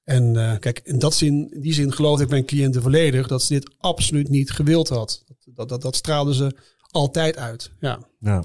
[0.05, 3.43] En eh, kijk, in, dat zin, in die zin geloofde ik mijn cliënten volledig dat
[3.43, 5.25] ze dit absoluut niet gewild had.
[5.45, 6.57] Dat, dat, dat, straalde ze
[6.91, 7.71] altijd uit.
[7.81, 7.99] Ja.
[8.21, 8.45] Ja.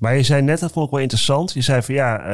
[0.00, 1.52] Maar je zei net, dat vond ik wel interessant.
[1.52, 2.32] Je zei van ja, eh,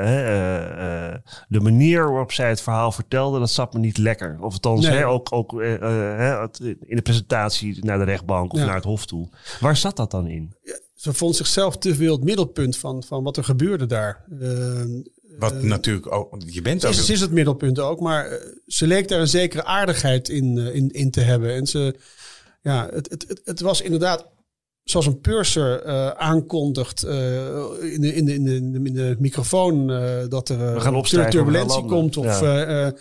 [0.00, 1.14] eh, eh,
[1.48, 4.36] de manier waarop zij het verhaal vertelde, dat zat me niet lekker.
[4.40, 4.96] Of althans, Nee.
[4.96, 8.64] hè, ook, ook in de presentatie naar de rechtbank of Ja.
[8.64, 9.28] naar het hof toe.
[9.60, 10.54] Waar zat dat dan in?
[10.94, 14.24] Ze vond zichzelf te veel het middelpunt van, van wat er gebeurde daar.
[14.40, 15.00] Ehm,
[15.38, 16.34] Wat natuurlijk ook...
[16.46, 16.92] Je bent ook...
[16.92, 20.90] is, ze is het middelpunt ook, maar ze leek daar een zekere aardigheid in, in,
[20.90, 21.54] in te hebben.
[21.54, 21.96] En ze,
[22.60, 24.26] ja, het, het, het, het was inderdaad
[24.84, 29.90] zoals een purser eh, aankondigt eh, in, de, in, de, in, de, in de microfoon
[29.90, 32.16] eh, dat er We gaan opstijgen, turbulentie we komt.
[32.16, 32.92] Of Ja.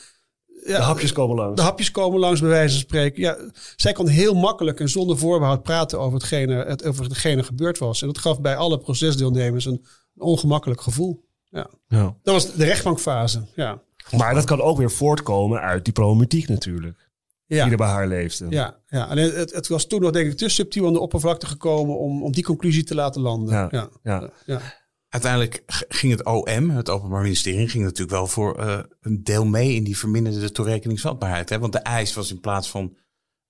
[0.65, 1.56] ja, De hapjes komen langs.
[1.56, 3.22] de hapjes komen langs, bij wijze van spreken.
[3.22, 3.38] Ja,
[3.76, 8.02] zij kon heel makkelijk en zonder voorbehoud praten over hetgene, het, over hetgene gebeurd was.
[8.02, 9.86] En dat gaf bij alle procesdeelnemers een
[10.17, 11.24] ongemakkelijk gevoel.
[11.50, 11.70] Ja.
[11.88, 12.15] Ja.
[12.24, 13.46] Dat was de rechtbankfase.
[13.56, 13.82] Ja.
[14.17, 17.11] Maar dat kan ook weer voortkomen uit die problematiek natuurlijk.
[17.56, 17.64] Ja.
[17.64, 18.46] Die er bij haar leefde.
[18.50, 19.04] Ja, ja.
[19.04, 22.24] alleen het, het was toen nog denk ik te subtiel aan de oppervlakte gekomen om,
[22.24, 23.54] om die conclusie te laten landen.
[23.54, 23.90] Ja, Ja.
[24.04, 24.30] ja.
[24.46, 24.62] Ja.
[25.10, 29.76] Uiteindelijk ging het OM, het Openbaar Ministerie, ging natuurlijk wel voor eh, een deel mee
[29.76, 31.50] in die verminderde toerekeningsvatbaarheid.
[31.50, 31.60] Hè?
[31.60, 32.98] Want de eis was in plaats van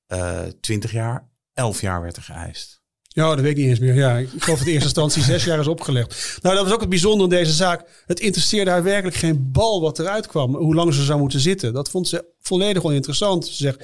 [0.05, 2.80] eh 20 jaar, 11 jaar werd er geëist.
[3.13, 3.93] Ja, dat weet ik niet eens meer.
[3.93, 6.39] Ja, ik geloof dat in eerste instantie zes jaar is opgelegd.
[6.41, 8.03] Nou, dat was ook het bijzondere in deze zaak.
[8.05, 10.55] Het interesseerde haar werkelijk geen bal wat eruit kwam.
[10.55, 11.73] Hoe lang ze zou moeten zitten.
[11.73, 13.45] Dat vond ze volledig oninteressant.
[13.45, 13.81] Ze zegt,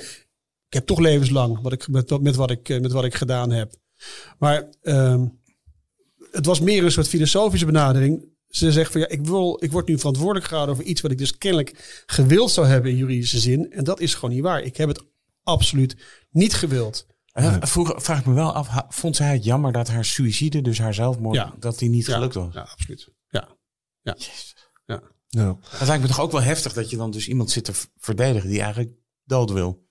[0.67, 3.51] ik heb toch levenslang wat ik, met, met, wat, ik, eh, met wat ik gedaan
[3.51, 3.73] heb.
[4.39, 5.25] Maar ehm,
[6.31, 8.25] het was meer een soort filosofische benadering.
[8.49, 11.17] Ze zegt van ja, ik, wil, ik word nu verantwoordelijk gehouden over iets wat ik
[11.17, 13.71] dus kennelijk gewild zou hebben in juridische zin.
[13.71, 14.61] En dat is gewoon niet waar.
[14.61, 15.01] Ik heb het
[15.43, 15.95] absoluut
[16.31, 17.05] niet gewild.
[17.37, 20.79] Eh, vroeger vraag ik me wel af, vond zij het jammer dat haar suïcide, dus
[20.79, 21.53] haar zelfmoord, Ja.
[21.59, 22.53] dat die niet Ja, gelukt was?
[22.53, 23.09] Ja, absoluut.
[23.29, 23.47] Ja.
[24.01, 24.15] Ja.
[24.85, 25.01] ja.
[25.27, 25.57] Ja.
[25.79, 28.49] Dat lijkt me toch ook wel heftig dat je dan dus iemand zit te verdedigen
[28.49, 28.91] die eigenlijk
[29.23, 29.85] dood wil.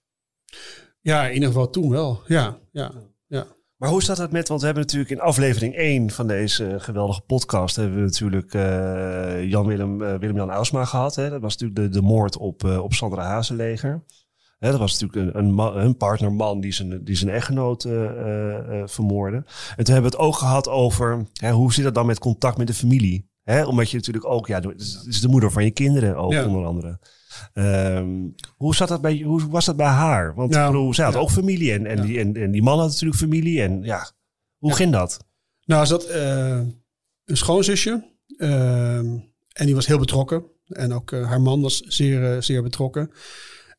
[1.01, 2.23] Ja, in ieder geval toen wel.
[2.27, 2.93] Ja, ja,
[3.27, 3.47] ja.
[3.77, 7.21] Maar hoe staat dat met, want we hebben natuurlijk in aflevering 1 van deze geweldige
[7.21, 7.77] podcast...
[7.77, 11.15] hebben we natuurlijk eh, Jan-Willem eh, Willem-Jan Ausma gehad.
[11.15, 11.31] Hè?
[11.31, 14.05] Dat was natuurlijk de, de moord op, eh, op Sandra Hazeleger.
[14.59, 18.81] Dat was natuurlijk een, een, ma- een partnerman die zijn, die zijn echtgenoot eh, eh,
[18.81, 19.37] eh, vermoordde.
[19.77, 22.59] En toen hebben we het ook gehad over hè, hoe zit dat dan met contact
[22.59, 23.31] met de familie?
[23.43, 26.47] Hè, omdat je natuurlijk ook, ja, het is de moeder van je kinderen ook Ja.
[26.47, 26.99] onder andere.
[27.53, 28.09] Ehm,
[28.57, 30.35] hoe, zat dat bij, hoe was dat bij haar?
[30.35, 31.21] Want ik bedoel, zij had ja.
[31.21, 32.03] ook familie en, en, Ja.
[32.03, 33.63] die, en, en die man had natuurlijk familie.
[33.63, 34.11] En ja,
[34.59, 35.19] hoe ging dat?
[35.65, 36.59] Nou, is dat eh,
[37.25, 38.15] een schoonzusje.
[38.39, 39.07] ehm,
[39.53, 40.45] en die was heel betrokken.
[40.67, 43.11] En ook haar man was zeer, zeer betrokken.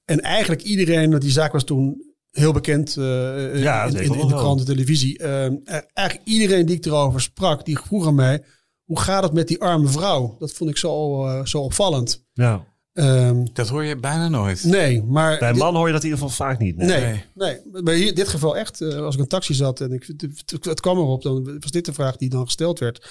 [0.07, 4.11] En eigenlijk iedereen, want die zaak was toen heel bekend eh, Ja, in, dat in,
[4.13, 4.37] in de wel.
[4.37, 5.17] krant en televisie.
[5.19, 8.43] Ehm, eh, eigenlijk iedereen die ik erover sprak, die vroeg aan mij...
[8.83, 10.35] hoe gaat het met die arme vrouw?
[10.39, 12.25] Dat vond ik zo, eh, zo opvallend.
[12.33, 12.65] Ja.
[12.93, 14.63] Ehm, Dat hoor je bijna nooit.
[14.63, 15.39] nee, maar...
[15.39, 16.75] Bij een man hoor je dat in ieder geval vaak niet.
[16.77, 16.87] Nee.
[16.87, 17.81] Nee, Nee.
[17.83, 20.13] Maar hier, in dit geval echt, eh, als ik een taxi zat en ik,
[20.61, 23.09] het, kwam erop, dan was dit de vraag die dan gesteld werd.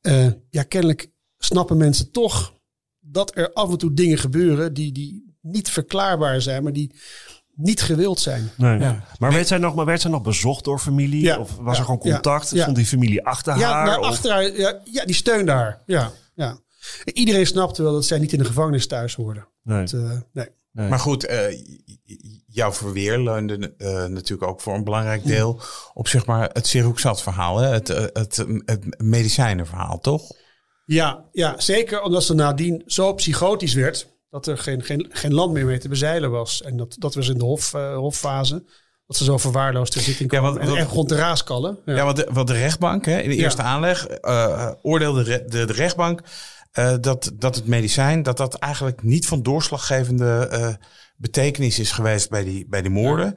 [0.00, 2.54] Eh, ja, kennelijk snappen mensen toch
[3.00, 6.94] dat er af en toe dingen gebeuren die, die niet verklaarbaar zijn, maar die
[7.54, 8.50] niet gewild zijn.
[8.56, 8.78] Nee.
[8.78, 9.04] Ja.
[9.18, 11.22] Maar, werd zij nog, maar werd zij nog bezocht door familie?
[11.22, 11.38] Ja.
[11.38, 11.78] Of was Ja.
[11.78, 12.50] er gewoon contact?
[12.50, 12.60] Ja.
[12.62, 13.98] Stond die familie achter Ja, haar?
[13.98, 15.82] Of- achter haar, ja, ja, die steunde haar.
[15.86, 16.58] Ja, ja.
[17.04, 19.46] Iedereen snapte wel dat zij niet in de gevangenis thuis hoorde.
[19.62, 19.78] Nee.
[19.80, 20.46] Het, eh, nee.
[20.72, 20.88] Nee.
[20.88, 21.58] Maar goed, eh,
[22.46, 25.60] jouw verweer leunde eh, natuurlijk ook voor een belangrijk deel
[25.94, 27.58] op zeg maar, het Seroxat verhaal.
[27.58, 27.68] Hè?
[27.68, 30.22] Het, het, het medicijnenverhaal, toch?
[30.84, 35.52] Ja, ja, zeker omdat ze nadien zo psychotisch werd dat er geen, geen, geen land
[35.52, 36.62] meer mee te bezeilen was.
[36.62, 38.64] En dat, dat was in de hof, eh, hofase.
[39.06, 40.54] Dat ze zo verwaarloosd ter zitting Ja, kwam.
[40.54, 41.78] want- en, en te raaskallen.
[41.84, 41.94] Ja.
[41.94, 43.42] Ja, want de, want de rechtbank hè, in de Ja.
[43.42, 46.20] eerste aanleg eh, oordeelde de, de rechtbank
[46.70, 50.78] eh, dat, dat het medicijn dat dat eigenlijk niet van doorslaggevende
[51.16, 53.34] betekenis is geweest bij die, bij die moorden.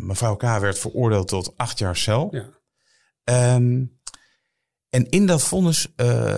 [0.00, 0.42] Mevrouw K.
[0.42, 2.28] werd veroordeeld tot acht jaar cel.
[2.30, 2.48] Ja.
[3.24, 3.84] Ehm,
[4.92, 6.36] en in dat vonnis eh,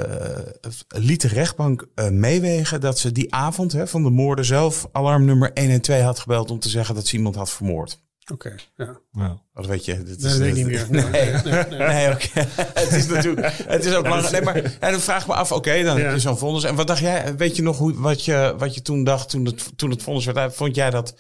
[0.89, 5.51] liet de rechtbank eh, meewegen dat ze die avond hè, van de moorden zelf alarmnummer
[5.55, 8.03] 112 had gebeld om te zeggen dat ze iemand had vermoord.
[8.33, 8.99] Oké, ja.
[9.13, 9.43] Ja.
[9.53, 10.03] Dat weet je.
[10.03, 10.87] Dit Nee, dat weet ik niet meer.
[10.91, 11.79] Nee, Nee, nee, nee, nee.
[11.95, 12.29] nee, oké.
[12.81, 13.53] het is natuurlijk.
[13.67, 14.33] Het is ook belangrijk.
[14.33, 15.53] Nee, maar ja, dan vraag ik me af.
[15.53, 16.13] Oké, dan heb Ja.
[16.13, 16.65] je zo'n vonnis.
[16.65, 17.37] En wat dacht jij?
[17.37, 20.25] Weet je nog hoe, wat, je, wat je toen dacht toen het, toen het vonnis
[20.25, 20.37] werd?
[20.37, 20.55] uit?
[20.55, 21.15] Vond jij dat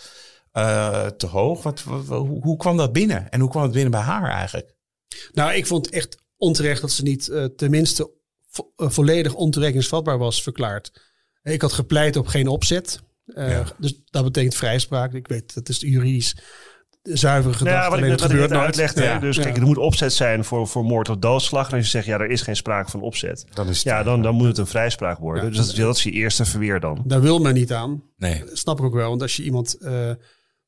[0.53, 1.62] eh, te hoog?
[1.62, 3.31] Wat, wat- hoe, hoe kwam dat binnen?
[3.31, 4.75] En hoe kwam het binnen bij haar eigenlijk?
[5.33, 8.11] Nou, ik vond het echt onterecht dat ze niet eh, tenminste
[8.48, 11.00] vo- eh, volledig ontoerekeningsvatbaar was verklaard.
[11.42, 13.00] Ik had gepleit op geen opzet.
[13.26, 13.64] Eh, Ja.
[13.78, 15.12] Dus dat betekent vrijspraak.
[15.12, 16.37] Ik weet, dat is juridisch
[17.02, 17.78] zuivere gedachte.
[17.78, 19.02] Ja, wat ik alleen net het wat ik gebeurt net uitlegde.
[19.02, 19.18] Ja.
[19.18, 21.68] Dus kijk, er moet opzet zijn voor, voor moord of doodslag.
[21.70, 23.44] En als je zegt, ja, er is geen sprake van opzet.
[23.54, 25.42] Dan is het, Ja, dan, dan moet het een vrijspraak worden.
[25.42, 25.48] Ja.
[25.48, 27.02] Dus dat, is- dat is je eerste verweer dan.
[27.07, 28.02] Daar wil men niet aan.
[28.16, 28.38] Nee.
[28.44, 29.09] Dat snap ik ook wel.
[29.09, 30.11] Want als je iemand eh,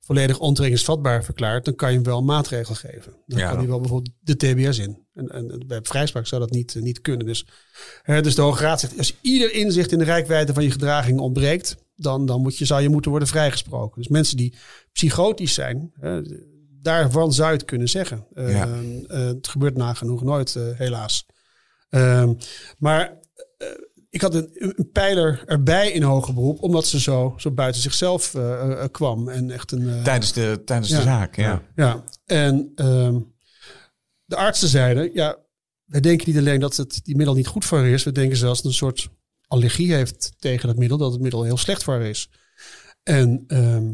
[0.01, 3.13] volledig ontoerekeningsvatbaar verklaart, dan kan je hem wel een maatregel geven.
[3.27, 3.49] Dan Ja.
[3.49, 5.06] kan hij wel bijvoorbeeld de TBS in.
[5.17, 7.27] En, en bij vrijspraak zou dat niet, eh, niet kunnen.
[7.27, 7.47] Dus,
[8.03, 11.21] hè, dus de Hoge Raad zegt, als ieder inzicht in de rijkwijde van je gedraging
[11.21, 14.03] ontbreekt, dan, dan moet je, zou je moeten worden vrijgesproken.
[14.03, 14.55] Dus mensen die
[14.93, 16.21] psychotisch zijn, hè,
[16.83, 18.27] daarvan zou je het kunnen zeggen.
[18.35, 18.69] Eh, Ja.
[19.09, 21.27] eh, het gebeurt nagenoeg nooit, eh, helaas.
[21.89, 22.35] Ehm,
[22.79, 23.19] maar
[24.11, 28.35] ik had een, een pijler erbij in hoger beroep, omdat ze zo, zo buiten zichzelf
[28.91, 29.29] kwam.
[29.29, 30.03] En echt een.
[30.03, 31.63] Tijdens de, tijdens de zaak, ja.
[31.75, 33.19] ja, en ehm,
[34.27, 35.39] de artsen zeiden, ja,
[35.85, 38.37] wij denken niet alleen dat het die middel niet goed voor haar is, we denken
[38.37, 39.09] zelfs dat een soort
[39.47, 42.29] allergie heeft tegen het middel, dat het middel heel slecht voor haar is.
[43.03, 43.93] En ehm,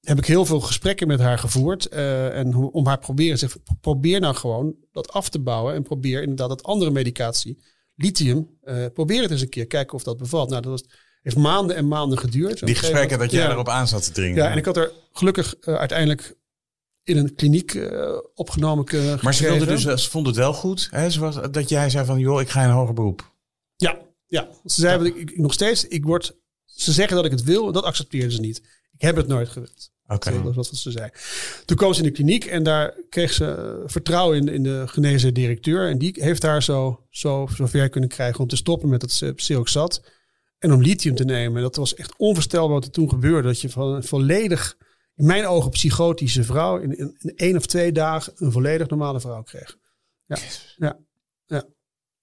[0.00, 4.20] heb ik heel veel gesprekken met haar gevoerd eh, en om- haar proberen, zeg, probeer
[4.20, 7.62] nou gewoon dat af te bouwen en probeer inderdaad dat andere medicatie,
[7.94, 10.48] lithium, eh, probeer het eens een keer, kijken of dat bevalt.
[10.48, 10.84] Nou, dat was,
[11.22, 12.66] heeft maanden en maanden geduurd.
[12.66, 13.50] Die gesprekken dat jij ja.
[13.50, 14.36] erop aan zat te dringen.
[14.36, 16.36] Ja, en ik had er gelukkig eh, uiteindelijk
[17.04, 19.66] in een kliniek eh, opgenomen kunnen maar ze, gekregen.
[19.66, 21.10] wilde dus, ze vond het wel goed hè?
[21.10, 23.32] Ze was, dat jij zei van, joh, ik ga in een hoger beroep.
[23.76, 24.48] Ja, ja.
[24.64, 26.38] Ze zeiden ik, ik, nog steeds, ik word...
[26.64, 28.58] Ze zeggen dat ik het wil, dat accepteerden ze niet.
[28.92, 29.90] Ik heb het nooit gewild.
[30.06, 30.42] Oké.
[30.42, 31.10] Dat was wat ze zei.
[31.64, 34.82] Toen kwam ze in de kliniek en daar kreeg ze eh, vertrouwen in, in de
[34.86, 35.88] genezen directeur.
[35.88, 39.22] En die heeft haar zo, zo, zo ver kunnen krijgen om te stoppen met het
[39.22, 40.02] eh, Siroxat.
[40.58, 41.56] En om lithium te nemen.
[41.56, 43.48] En dat was echt onvoorstelbaar wat er toen gebeurde.
[43.48, 44.76] Dat je van volledig,
[45.20, 46.78] in mijn ogen psychotische vrouw...
[46.78, 49.76] in, in, in één of twee dagen een volledig normale vrouw kreeg.
[50.26, 50.36] Ja,
[50.76, 50.98] ja,
[51.46, 51.64] ja.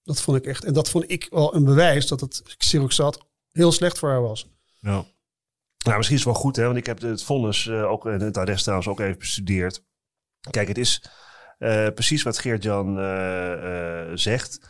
[0.02, 0.64] Dat vond ik echt.
[0.64, 4.48] En dat vond ik wel een bewijs dat het Siroxat heel slecht voor haar was.
[4.78, 5.04] Ja.
[5.84, 6.64] Nou, misschien is het wel goed, hè?
[6.64, 9.84] Want ik heb het vonnis eh, ook en het arrest trouwens ook even bestudeerd.
[10.50, 11.02] Kijk, het is
[11.58, 14.68] eh, precies wat Geert-Jan eh, zegt.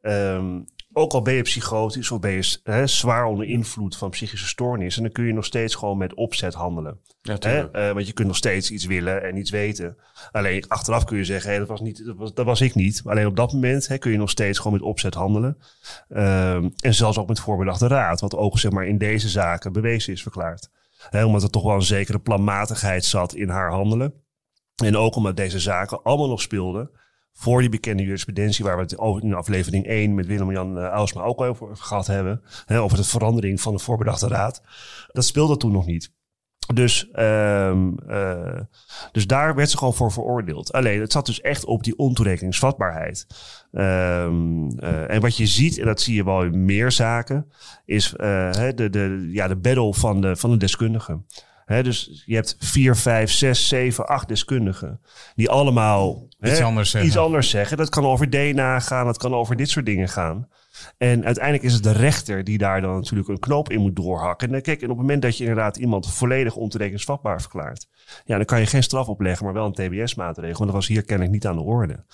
[0.00, 0.60] Ehm,
[0.92, 5.02] ook al ben je psychotisch of ben je hè, zwaar onder invloed van psychische stoornissen,
[5.02, 7.00] dan kun je nog steeds gewoon met opzet handelen.
[7.20, 7.70] Ja, Hè?
[7.70, 9.96] Eh, want je kunt nog steeds iets willen en iets weten.
[10.30, 13.02] Alleen achteraf kun je zeggen, hé, dat, was niet, dat, was, dat was ik niet.
[13.04, 15.58] Alleen op dat moment hè, kun je nog steeds gewoon met opzet handelen.
[16.08, 20.12] Ehm, en zelfs ook met voorbedachte raad, wat ook zeg maar, in deze zaken bewezen
[20.12, 20.70] is verklaard.
[21.10, 24.14] Hè, omdat er toch wel een zekere planmatigheid zat in haar handelen.
[24.84, 26.90] En ook omdat deze zaken allemaal nog speelden
[27.38, 31.40] voor die bekende jurisprudentie, waar we het in aflevering 1 met Willem-Jan uh, Ausma ook
[31.40, 32.42] over gehad hebben.
[32.64, 34.62] Hè, over de verandering van de voorbedachte raad.
[35.12, 36.12] Dat speelde toen nog niet.
[36.74, 38.60] Dus, ehm, eh,
[39.12, 40.72] dus daar werd ze gewoon voor veroordeeld.
[40.72, 43.26] Alleen, het zat dus echt op die ontoerekeningsvatbaarheid.
[43.72, 47.52] Ehm, eh, en wat je ziet, en dat zie je wel in meer zaken,
[47.84, 51.26] is eh, de, de, ja, de battle van de, van de deskundigen.
[51.68, 55.00] Hè, dus je hebt vier, vijf, zes, zeven, acht deskundigen.
[55.34, 57.10] Die allemaal Iets anders zeggen.
[57.10, 57.76] iets anders zeggen.
[57.76, 60.48] Dat kan over DNA gaan, dat kan over dit soort dingen gaan.
[60.98, 64.54] En uiteindelijk is het de rechter die daar dan natuurlijk een knoop in moet doorhakken.
[64.54, 67.88] En kijk, en op het moment dat je inderdaad iemand volledig ontoerekeningsvatbaar verklaart,
[68.24, 70.58] ja, dan kan je geen straf opleggen, maar wel een TBS-maatregel.
[70.58, 72.04] Want dat was hier kennelijk niet aan de orde.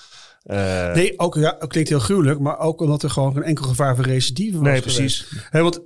[0.45, 3.97] Uh, Nee, ook, ja, klinkt heel gruwelijk, maar ook omdat er gewoon geen enkel gevaar
[3.97, 4.97] van recidive was Nee, geweest.
[4.97, 5.47] precies.
[5.51, 5.81] Hè, want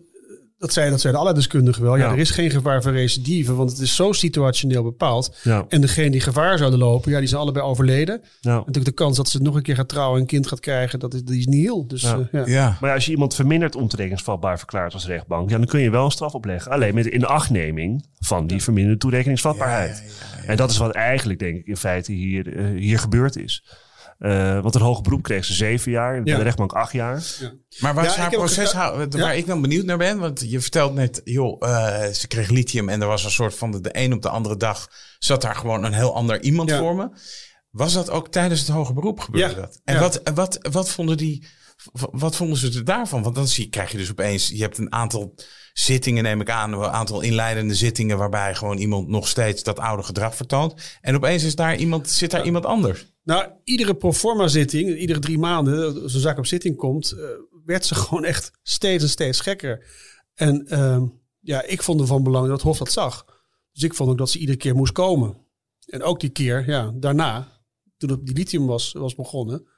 [0.59, 1.97] dat zeiden, dat zeiden alle deskundigen wel.
[1.97, 2.13] Ja, Ja.
[2.13, 5.37] er is geen gevaar van recidive, want het is zo situationeel bepaald.
[5.43, 5.65] Ja.
[5.69, 8.21] En degene die gevaar zouden lopen, ja, die zijn allebei overleden.
[8.41, 8.55] Ja.
[8.57, 10.99] Natuurlijk de kans dat ze nog een keer gaat trouwen en een kind gaat krijgen,
[10.99, 11.87] dat is, die is niet heel.
[11.87, 12.19] Dus Ja.
[12.19, 12.47] eh, ja.
[12.47, 12.77] Ja.
[12.81, 16.05] Maar ja, als je iemand verminderd ontoerekeningsvatbaar verklaart als rechtbank, ja, dan kun je wel
[16.05, 16.73] een straf opleggen.
[16.73, 20.03] Alleen met in achtneming van die verminderde toerekeningsvatbaarheid.
[20.47, 23.65] En dat is wat eigenlijk, denk ik, in feite hier, eh, hier gebeurd is.
[24.19, 26.37] Eh, want een hoger beroep kreeg ze zeven jaar, Ja.
[26.37, 27.23] de rechtbank acht jaar.
[27.79, 29.07] Maar waar Ja, ik haar proces, Ja.
[29.09, 32.89] waar ik dan benieuwd naar ben, want je vertelt net, joh, eh, ze kreeg lithium
[32.89, 35.55] en er was een soort van de, de een op de andere dag zat daar
[35.55, 36.79] gewoon een heel ander iemand Ja.
[36.79, 37.09] voor me.
[37.71, 39.61] Was dat ook tijdens het hoger beroep gebeurde Ja.
[39.61, 39.81] dat?
[39.85, 40.01] En Ja.
[40.01, 41.47] wat, en wat, wat vonden die,
[42.11, 43.23] wat vonden ze er daarvan?
[43.23, 45.35] Want dan zie, krijg je dus opeens, je hebt een aantal
[45.73, 50.03] zittingen, neem ik aan, een aantal inleidende zittingen waarbij gewoon iemand nog steeds dat oude
[50.03, 50.75] gedrag vertoont.
[51.01, 53.07] En opeens is daar iemand, zit daar iemand anders.
[53.29, 57.29] Nou, iedere proforma zitting, iedere drie maanden, als een zaak op zitting komt, eh,
[57.65, 59.87] werd ze gewoon echt steeds en steeds gekker.
[60.35, 61.07] En ehm,
[61.41, 63.25] ja, ik vond ervan belang dat het Hof dat zag.
[63.73, 65.37] Dus ik vond ook dat ze iedere keer moest komen.
[65.87, 67.63] En ook die keer, ja, daarna,
[67.97, 69.69] toen het die lithium was, was begonnen,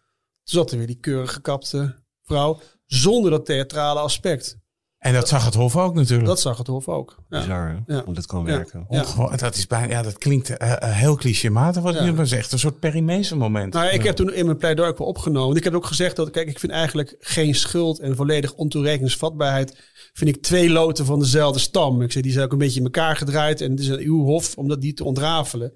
[0.42, 4.58] zat er weer die keurig gekapte vrouw zonder dat theatrale aspect.
[5.00, 6.28] En dat zag het Hof ook natuurlijk.
[6.28, 7.16] Dat zag het Hof ook.
[7.28, 7.38] Ja.
[7.40, 7.94] Bizar, hè?
[7.94, 8.04] Ja.
[8.04, 8.86] hoe dat kan werken.
[8.88, 9.00] Ja.
[9.00, 11.82] Ongewoon- dat is bijna, ja, dat klinkt eh, eh, heel clichématig.
[11.82, 12.04] Wat Ja.
[12.04, 13.72] je dat is echt een soort perimeester moment.
[13.72, 15.56] Nou, ik heb toen in mijn pleidooi ook wel opgenomen.
[15.56, 19.78] Ik heb ook gezegd dat, kijk, ik vind eigenlijk geen schuld en volledig ontoerekeningsvatbaarheid.
[20.12, 22.02] Vind ik twee loten van dezelfde stam.
[22.02, 23.60] Ik zei, die zijn ook een beetje in elkaar gedraaid.
[23.60, 25.68] En het is een uw hof om dat die te ontrafelen.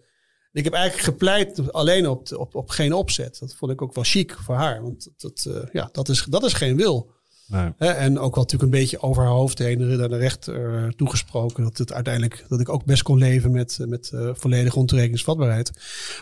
[0.52, 3.36] En ik heb eigenlijk gepleit alleen op, op, op geen opzet.
[3.40, 4.82] Dat vond ik ook wel chic voor haar.
[4.82, 7.10] Want dat, dat, eh, ja, dat, is, dat is geen wil.
[7.46, 7.70] Nee.
[7.78, 11.62] En ook wel natuurlijk een beetje over haar hoofd heen naar de rechter eh, toegesproken.
[11.62, 15.70] Dat het uiteindelijk dat ik ook best kon leven met, eh, met eh, volledige ontoerekeningsvatbaarheid.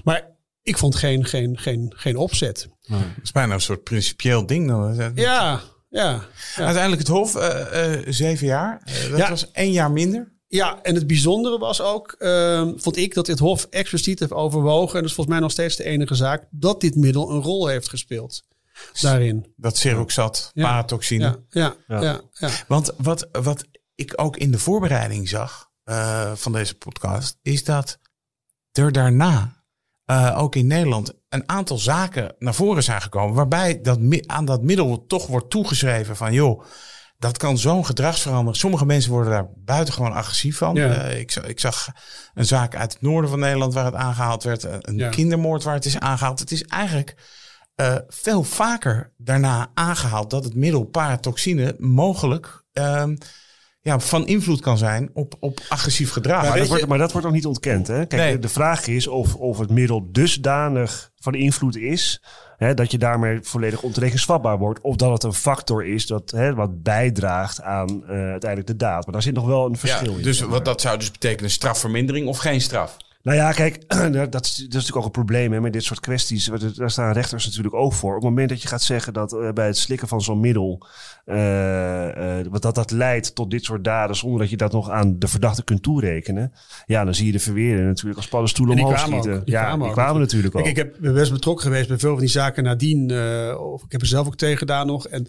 [0.05, 0.31] Maar
[0.63, 2.69] ik vond geen, geen, geen, geen opzet.
[2.83, 4.69] Het is bijna een soort principieel ding.
[4.69, 4.95] Dan.
[4.95, 5.61] Ja, ja.
[5.91, 6.21] ja.
[6.57, 8.83] Uiteindelijk het Hof, eh, eh, zeven jaar.
[8.85, 9.29] Eh, dat Ja.
[9.29, 10.33] was één jaar minder.
[10.49, 14.95] Ja, en het bijzondere was ook, ehm, vond ik, dat het Hof expliciet heeft overwogen.
[14.95, 16.45] En dat is volgens mij nog steeds de enige zaak.
[16.51, 18.43] dat dit middel een rol heeft gespeeld.
[19.01, 19.53] Daarin.
[19.57, 20.67] Dat Seroxat, Ja.
[20.69, 21.45] paratoxine.
[21.49, 22.51] Ja, ja, Ja.
[22.69, 23.65] Want wat, wat
[23.95, 27.99] ik ook in de voorbereiding zag eh, van deze podcast, is dat
[28.73, 29.65] er daarna
[30.05, 33.35] eh, ook in Nederland een aantal zaken naar voren zijn gekomen.
[33.35, 36.65] Waarbij dat, aan dat middel toch wordt toegeschreven van joh.
[37.19, 38.57] Dat kan zo'n gedragsverandering.
[38.57, 40.75] Sommige mensen worden daar buitengewoon agressief van.
[40.75, 40.89] Ja.
[40.95, 41.89] Eh, ik, zag, ik zag
[42.35, 44.63] een zaak uit het noorden van Nederland waar het aangehaald werd.
[44.63, 45.09] Een Ja.
[45.09, 46.39] kindermoord waar het is aangehaald.
[46.39, 47.15] Het is eigenlijk
[47.75, 53.17] eh, veel vaker daarna aangehaald dat het middel paratoxine mogelijk ehm,
[53.81, 56.43] ja, van invloed kan zijn op, op agressief gedrag.
[56.43, 57.87] Maar, dat je- wordt, maar dat wordt nog niet ontkend.
[57.87, 58.07] Hè?
[58.07, 58.39] Kijk, Nee.
[58.39, 62.23] de, vraag is of, of het middel dusdanig van invloed is...
[62.57, 64.81] Hè, dat je daarmee volledig ontoerekeningsvatbaar wordt...
[64.81, 69.05] of dat het een factor is dat, hè, wat bijdraagt aan eh, uiteindelijk de daad.
[69.05, 70.23] Maar daar zit nog wel een ja, verschil in.
[70.23, 72.97] dus wat dat zou dus betekenen strafvermindering of geen straf.
[73.23, 76.01] Nou ja, kijk, dat is, dat is natuurlijk ook een probleem hè, met dit soort
[76.01, 76.47] kwesties.
[76.47, 78.11] Want Daar staan rechters natuurlijk ook voor.
[78.17, 80.87] Op het moment dat je gaat zeggen dat eh, bij het slikken van zo'n middel...
[81.25, 84.17] eh, eh, wat dat dat leidt tot dit soort daden...
[84.17, 86.53] zonder dat je dat nog aan de verdachte kunt toerekenen...
[86.87, 89.35] ja, dan zie je de verweren natuurlijk als paddenstoelen omhoog schieten.
[89.35, 89.45] ook.
[89.45, 89.95] Die ja, kwamen die ook.
[89.95, 90.63] kwamen natuurlijk ook.
[90.63, 93.11] Kijk, ik heb, ben best betrokken geweest bij veel van die zaken nadien.
[93.11, 95.07] eh, of ik heb er zelf ook tegen gedaan nog.
[95.09, 95.29] En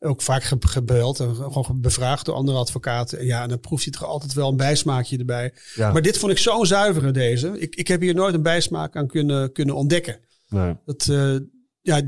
[0.00, 3.18] ook vaak ge- gebeld en gewoon bevraagd door andere advocaten.
[3.18, 5.52] En ja, en dan proeft je er altijd wel een bijsmaakje erbij.
[5.74, 5.92] Ja.
[5.92, 7.58] Maar dit vond ik zo zuiver deze.
[7.60, 10.18] Ik, ik heb hier nooit een bijsmaak aan kunnen, kunnen ontdekken.
[10.48, 10.76] Nee.
[10.84, 11.36] Dat, eh,
[11.80, 12.00] ja,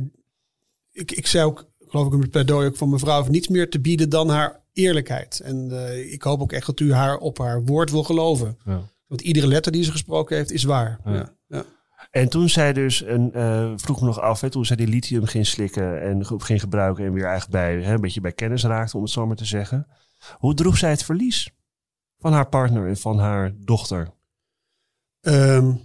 [0.93, 3.71] ik, ik zei ook, geloof ik in het pleidooi ook van mevrouw heeft niets meer
[3.71, 5.41] te bieden dan haar eerlijkheid.
[5.41, 8.59] En uh, ik hoop ook echt dat u haar op haar woord wil geloven.
[8.65, 8.83] Ja.
[9.07, 11.01] Want iedere letter die ze gesproken heeft is waar.
[11.05, 11.33] Ja.
[11.49, 11.65] ja.
[12.17, 15.47] En toen zij dus, een, uh, vroeg me nog af, toen zij die lithium ging
[15.47, 19.03] slikken en ging gebruiken en weer eigenlijk bij, hè, een beetje bij kennis raakte, om
[19.03, 19.87] het zo maar te zeggen.
[20.39, 21.51] Hoe droeg zij het verlies
[22.19, 24.13] van haar partner en van haar dochter?
[25.21, 25.81] Um,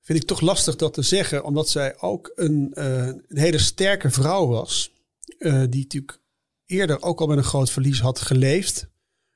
[0.00, 4.10] vind ik toch lastig dat te zeggen, omdat zij ook een, uh, een hele sterke
[4.10, 4.92] vrouw was,
[5.38, 6.20] uh, die natuurlijk
[6.64, 8.88] eerder ook al met een groot verlies had geleefd.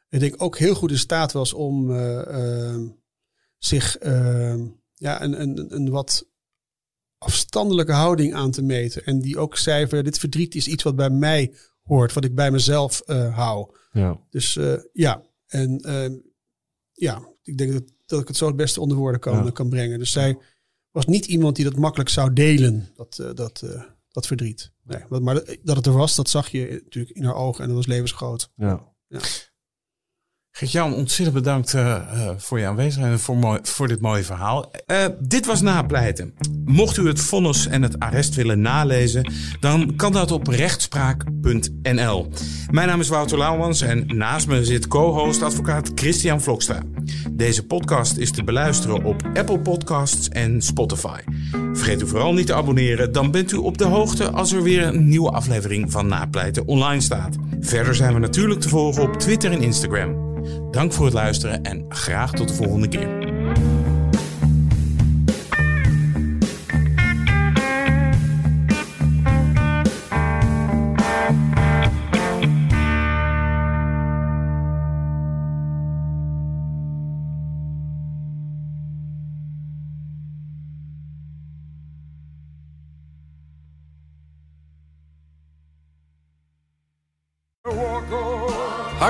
[0.09, 2.79] Ik denk ook heel goed in staat was om uh,
[3.59, 4.67] zich ehm,
[5.01, 6.29] ja, een, een, een wat
[7.19, 9.05] afstandelijke houding aan te meten.
[9.05, 12.35] En die ook zei van dit verdriet is iets wat bij mij hoort, wat ik
[12.35, 13.77] bij mezelf uh, hou.
[13.93, 14.21] Ja.
[14.31, 16.19] Dus uh, ja, en uh,
[16.93, 19.51] ja, ik denk dat, dat ik het zo het beste onder woorden kan, ja.
[19.51, 19.99] kan brengen.
[19.99, 20.39] Dus zij
[20.91, 23.65] was niet iemand die dat makkelijk zou delen, dat, dat,
[24.09, 24.73] dat verdriet.
[24.83, 27.77] Nee, maar dat het er was, dat zag je natuurlijk in haar ogen en dat
[27.77, 28.51] was levensgroot.
[28.57, 28.95] Ja.
[29.07, 29.21] ja.
[30.53, 34.71] Gert-Jan, ontzettend bedankt uh, uh, voor je aanwezigheid en voor, voor dit mooie verhaal.
[34.87, 36.35] Uh, dit was Napleiten.
[36.65, 42.29] Mocht u het vonnis en het arrest willen nalezen, dan kan dat op rechtspraak.nl.
[42.71, 46.83] Mijn naam is Wouter Lauwmans en naast me zit co-host advocaat Christian Vlokstra.
[47.33, 51.21] Deze podcast is te beluisteren op Apple Podcasts en Spotify.
[51.73, 54.83] Vergeet u vooral niet te abonneren, dan bent u op de hoogte als er weer
[54.83, 57.37] een nieuwe aflevering van Napleiten online staat.
[57.61, 60.30] Verder zijn we natuurlijk te volgen op Twitter en Instagram.
[60.71, 63.20] Dank voor het luisteren en graag tot de volgende keer.